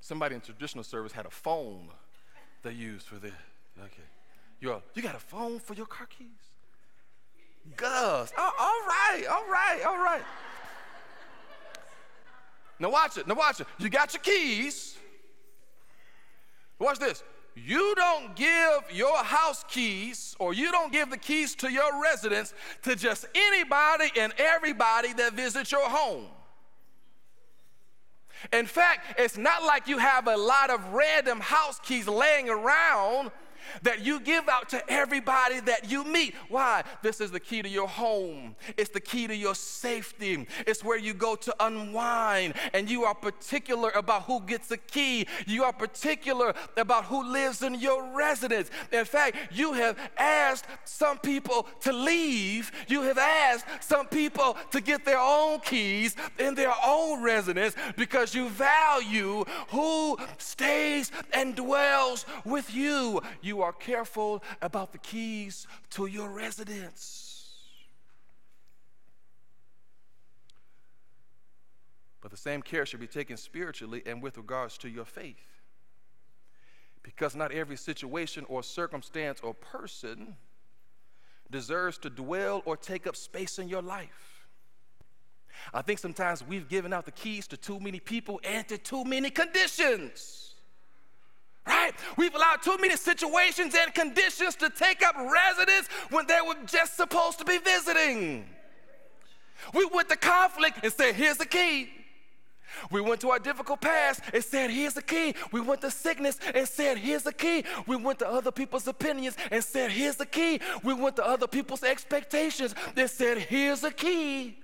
Somebody 0.00 0.34
in 0.36 0.40
traditional 0.40 0.84
service 0.84 1.12
had 1.12 1.26
a 1.26 1.30
phone 1.30 1.88
they 2.62 2.72
used 2.72 3.06
for 3.06 3.16
this. 3.16 3.32
Okay. 3.80 4.02
You 4.60 4.82
you 4.94 5.02
got 5.02 5.14
a 5.14 5.20
phone 5.20 5.58
for 5.60 5.74
your 5.74 5.86
car 5.86 6.06
keys? 6.06 6.26
Gus. 7.76 8.32
Oh, 8.36 8.52
all 8.58 8.86
right, 8.86 9.26
all 9.30 9.46
right, 9.50 9.82
all 9.86 9.98
right. 9.98 10.22
Now 12.78 12.90
watch 12.90 13.18
it. 13.18 13.26
Now 13.26 13.34
watch 13.34 13.60
it. 13.60 13.66
You 13.78 13.88
got 13.88 14.14
your 14.14 14.22
keys. 14.22 14.96
Watch 16.78 16.98
this. 16.98 17.22
You 17.56 17.94
don't 17.96 18.36
give 18.36 18.84
your 18.92 19.16
house 19.18 19.64
keys 19.68 20.36
or 20.38 20.54
you 20.54 20.70
don't 20.70 20.92
give 20.92 21.10
the 21.10 21.16
keys 21.16 21.56
to 21.56 21.72
your 21.72 22.00
residence 22.00 22.54
to 22.82 22.94
just 22.94 23.26
anybody 23.34 24.12
and 24.16 24.32
everybody 24.38 25.12
that 25.14 25.32
visits 25.32 25.72
your 25.72 25.88
home. 25.88 26.26
In 28.52 28.66
fact, 28.66 29.18
it's 29.18 29.36
not 29.36 29.64
like 29.64 29.88
you 29.88 29.98
have 29.98 30.28
a 30.28 30.36
lot 30.36 30.70
of 30.70 30.92
random 30.92 31.40
house 31.40 31.80
keys 31.80 32.06
laying 32.06 32.48
around 32.48 33.32
that 33.82 34.04
you 34.04 34.20
give 34.20 34.48
out 34.48 34.68
to 34.70 34.90
everybody 34.90 35.60
that 35.60 35.90
you 35.90 36.04
meet. 36.04 36.34
Why? 36.48 36.84
This 37.02 37.20
is 37.20 37.30
the 37.30 37.40
key 37.40 37.62
to 37.62 37.68
your 37.68 37.88
home, 37.88 38.56
it's 38.76 38.90
the 38.90 39.00
key 39.00 39.26
to 39.26 39.36
your 39.36 39.54
safety, 39.54 40.46
it's 40.66 40.84
where 40.84 40.98
you 40.98 41.14
go 41.14 41.34
to 41.36 41.54
unwind, 41.60 42.54
and 42.72 42.90
you 42.90 43.04
are 43.04 43.14
particular 43.14 43.90
about 43.90 44.22
who 44.22 44.40
gets 44.40 44.68
the 44.68 44.76
key. 44.76 45.26
You 45.46 45.64
are 45.64 45.72
particular 45.72 46.54
about 46.76 47.04
who 47.06 47.30
lives 47.30 47.62
in 47.62 47.74
your 47.74 48.14
residence. 48.14 48.70
In 48.92 49.04
fact, 49.04 49.36
you 49.52 49.72
have 49.72 49.98
asked 50.16 50.66
some 50.84 51.18
people 51.18 51.66
to 51.80 51.92
leave, 51.92 52.72
you 52.88 53.02
have 53.02 53.18
asked 53.18 53.66
some 53.80 54.06
people 54.06 54.56
to 54.70 54.80
get 54.80 55.04
their 55.04 55.18
own 55.20 55.60
keys 55.60 56.16
in 56.38 56.54
their 56.54 56.72
own 56.84 57.22
residence 57.22 57.74
because 57.96 58.34
you 58.34 58.48
value 58.48 59.44
who 59.68 60.16
stays 60.38 61.10
and 61.32 61.54
dwells 61.54 62.26
with 62.44 62.72
you. 62.74 63.20
You 63.42 63.57
you 63.58 63.64
are 63.64 63.72
careful 63.72 64.40
about 64.62 64.92
the 64.92 64.98
keys 64.98 65.66
to 65.90 66.06
your 66.06 66.30
residence. 66.30 67.34
But 72.20 72.30
the 72.30 72.36
same 72.36 72.62
care 72.62 72.86
should 72.86 73.00
be 73.00 73.08
taken 73.08 73.36
spiritually 73.36 74.02
and 74.06 74.22
with 74.22 74.36
regards 74.36 74.78
to 74.78 74.88
your 74.88 75.04
faith. 75.04 75.44
Because 77.02 77.34
not 77.34 77.50
every 77.50 77.76
situation 77.76 78.44
or 78.48 78.62
circumstance 78.62 79.40
or 79.42 79.54
person 79.54 80.36
deserves 81.50 81.98
to 81.98 82.10
dwell 82.10 82.62
or 82.64 82.76
take 82.76 83.08
up 83.08 83.16
space 83.16 83.58
in 83.58 83.68
your 83.68 83.82
life. 83.82 84.46
I 85.74 85.82
think 85.82 85.98
sometimes 85.98 86.46
we've 86.46 86.68
given 86.68 86.92
out 86.92 87.06
the 87.06 87.12
keys 87.12 87.48
to 87.48 87.56
too 87.56 87.80
many 87.80 87.98
people 87.98 88.40
and 88.44 88.68
to 88.68 88.78
too 88.78 89.02
many 89.04 89.30
conditions. 89.30 90.47
Right? 91.68 91.92
We've 92.16 92.34
allowed 92.34 92.62
too 92.62 92.78
many 92.80 92.96
situations 92.96 93.74
and 93.78 93.92
conditions 93.94 94.56
to 94.56 94.70
take 94.70 95.04
up 95.04 95.14
residence 95.16 95.88
when 96.10 96.26
they 96.26 96.38
were 96.44 96.56
just 96.64 96.96
supposed 96.96 97.38
to 97.40 97.44
be 97.44 97.58
visiting. 97.58 98.46
We 99.74 99.84
went 99.86 100.08
to 100.08 100.16
conflict 100.16 100.78
and 100.82 100.92
said, 100.92 101.14
here's 101.14 101.36
the 101.36 101.46
key. 101.46 101.90
We 102.90 103.00
went 103.00 103.20
to 103.22 103.30
our 103.30 103.38
difficult 103.38 103.80
past 103.80 104.20
and 104.32 104.44
said, 104.44 104.70
Here's 104.70 104.94
the 104.94 105.02
key. 105.02 105.34
We 105.52 105.60
went 105.60 105.80
to 105.80 105.90
sickness 105.90 106.38
and 106.54 106.68
said, 106.68 106.98
Here's 106.98 107.22
the 107.22 107.32
key. 107.32 107.64
We 107.86 107.96
went 107.96 108.18
to 108.20 108.28
other 108.28 108.52
people's 108.52 108.86
opinions 108.86 109.36
and 109.50 109.64
said, 109.64 109.90
Here's 109.90 110.16
the 110.16 110.26
key. 110.26 110.60
We 110.84 110.94
went 110.94 111.16
to 111.16 111.26
other 111.26 111.46
people's 111.46 111.82
expectations 111.82 112.74
and 112.96 113.10
said, 113.10 113.38
Here's 113.38 113.80
the 113.80 113.90
key. 113.90 114.58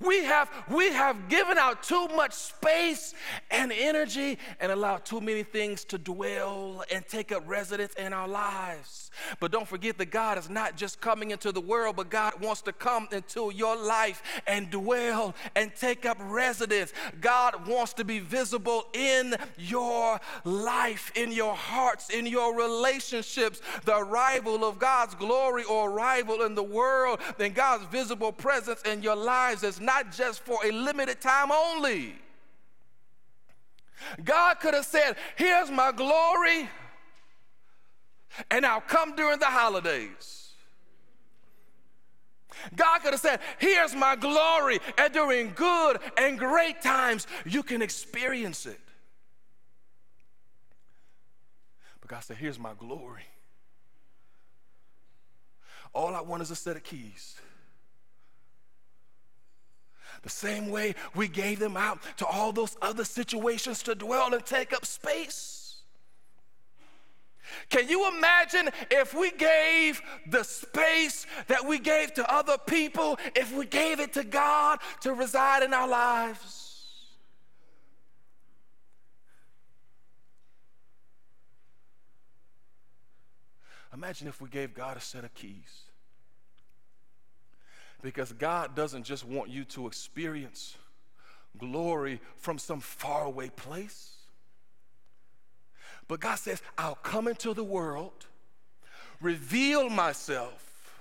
We 0.00 0.24
have, 0.24 0.50
we 0.70 0.92
have 0.92 1.28
given 1.28 1.58
out 1.58 1.82
too 1.82 2.08
much 2.08 2.32
space 2.32 3.14
and 3.50 3.72
energy 3.72 4.38
and 4.60 4.70
allowed 4.70 5.04
too 5.04 5.20
many 5.20 5.42
things 5.42 5.84
to 5.86 5.98
dwell 5.98 6.84
and 6.92 7.06
take 7.06 7.32
up 7.32 7.42
residence 7.46 7.94
in 7.94 8.12
our 8.12 8.28
lives. 8.28 9.01
But 9.40 9.52
don't 9.52 9.68
forget 9.68 9.98
that 9.98 10.10
God 10.10 10.38
is 10.38 10.48
not 10.48 10.76
just 10.76 11.00
coming 11.00 11.30
into 11.30 11.52
the 11.52 11.60
world, 11.60 11.96
but 11.96 12.10
God 12.10 12.40
wants 12.40 12.62
to 12.62 12.72
come 12.72 13.08
into 13.12 13.52
your 13.54 13.76
life 13.76 14.22
and 14.46 14.70
dwell 14.70 15.34
and 15.54 15.74
take 15.74 16.06
up 16.06 16.18
residence. 16.20 16.92
God 17.20 17.66
wants 17.66 17.92
to 17.94 18.04
be 18.04 18.18
visible 18.18 18.86
in 18.92 19.36
your 19.58 20.20
life, 20.44 21.12
in 21.14 21.32
your 21.32 21.54
hearts, 21.54 22.10
in 22.10 22.26
your 22.26 22.56
relationships. 22.56 23.60
The 23.84 23.96
arrival 23.96 24.64
of 24.64 24.78
God's 24.78 25.14
glory 25.14 25.64
or 25.64 25.90
arrival 25.90 26.42
in 26.42 26.54
the 26.54 26.62
world, 26.62 27.20
then 27.38 27.52
God's 27.52 27.84
visible 27.86 28.32
presence 28.32 28.82
in 28.82 29.02
your 29.02 29.16
lives 29.16 29.62
is 29.62 29.80
not 29.80 30.12
just 30.12 30.40
for 30.40 30.58
a 30.64 30.70
limited 30.70 31.20
time 31.20 31.50
only. 31.52 32.16
God 34.24 34.60
could 34.60 34.74
have 34.74 34.86
said, 34.86 35.16
Here's 35.36 35.70
my 35.70 35.92
glory, 35.92 36.68
and 38.50 38.64
I'll 38.64 38.80
come 38.80 39.14
during 39.14 39.38
the 39.38 39.46
holidays. 39.46 40.50
God 42.76 43.00
could 43.00 43.12
have 43.12 43.20
said, 43.20 43.40
Here's 43.58 43.94
my 43.94 44.16
glory, 44.16 44.78
and 44.98 45.12
during 45.12 45.52
good 45.54 45.98
and 46.16 46.38
great 46.38 46.82
times, 46.82 47.26
you 47.44 47.62
can 47.62 47.82
experience 47.82 48.66
it. 48.66 48.80
But 52.00 52.10
God 52.10 52.20
said, 52.20 52.36
Here's 52.36 52.58
my 52.58 52.74
glory. 52.74 53.22
All 55.94 56.14
I 56.14 56.20
want 56.20 56.42
is 56.42 56.50
a 56.50 56.56
set 56.56 56.76
of 56.76 56.84
keys. 56.84 57.36
The 60.22 60.30
same 60.30 60.70
way 60.70 60.94
we 61.14 61.26
gave 61.26 61.58
them 61.58 61.76
out 61.76 61.98
to 62.18 62.26
all 62.26 62.52
those 62.52 62.76
other 62.80 63.04
situations 63.04 63.82
to 63.84 63.94
dwell 63.94 64.32
and 64.32 64.44
take 64.44 64.72
up 64.72 64.86
space. 64.86 65.61
Can 67.68 67.88
you 67.88 68.08
imagine 68.08 68.70
if 68.90 69.14
we 69.14 69.30
gave 69.30 70.00
the 70.26 70.42
space 70.42 71.26
that 71.48 71.66
we 71.66 71.78
gave 71.78 72.14
to 72.14 72.32
other 72.32 72.56
people, 72.58 73.18
if 73.34 73.54
we 73.54 73.66
gave 73.66 74.00
it 74.00 74.12
to 74.14 74.24
God 74.24 74.78
to 75.02 75.14
reside 75.14 75.62
in 75.62 75.74
our 75.74 75.88
lives? 75.88 76.62
Imagine 83.94 84.26
if 84.26 84.40
we 84.40 84.48
gave 84.48 84.74
God 84.74 84.96
a 84.96 85.00
set 85.00 85.22
of 85.22 85.34
keys. 85.34 85.82
Because 88.00 88.32
God 88.32 88.74
doesn't 88.74 89.04
just 89.04 89.24
want 89.24 89.50
you 89.50 89.64
to 89.66 89.86
experience 89.86 90.76
glory 91.58 92.20
from 92.38 92.58
some 92.58 92.80
faraway 92.80 93.48
place. 93.50 94.21
But 96.12 96.20
God 96.20 96.34
says, 96.34 96.60
I'll 96.76 96.96
come 96.96 97.26
into 97.26 97.54
the 97.54 97.64
world, 97.64 98.26
reveal 99.22 99.88
myself, 99.88 100.94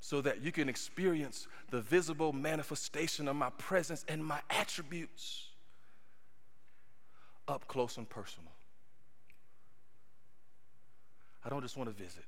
so 0.00 0.20
that 0.20 0.42
you 0.42 0.50
can 0.50 0.68
experience 0.68 1.46
the 1.70 1.80
visible 1.80 2.32
manifestation 2.32 3.28
of 3.28 3.36
my 3.36 3.50
presence 3.50 4.04
and 4.08 4.26
my 4.26 4.40
attributes 4.50 5.50
up 7.46 7.68
close 7.68 7.98
and 7.98 8.08
personal. 8.08 8.50
I 11.44 11.50
don't 11.50 11.62
just 11.62 11.76
want 11.76 11.88
to 11.88 11.94
visit. 11.94 12.24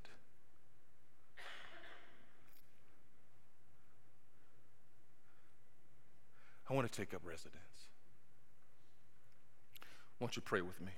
I 6.70 6.74
want 6.74 6.88
to 6.88 6.96
take 6.96 7.12
up 7.12 7.22
residence. 7.24 7.71
Won't 10.22 10.36
you 10.36 10.42
pray 10.42 10.60
with 10.60 10.80
me? 10.80 10.92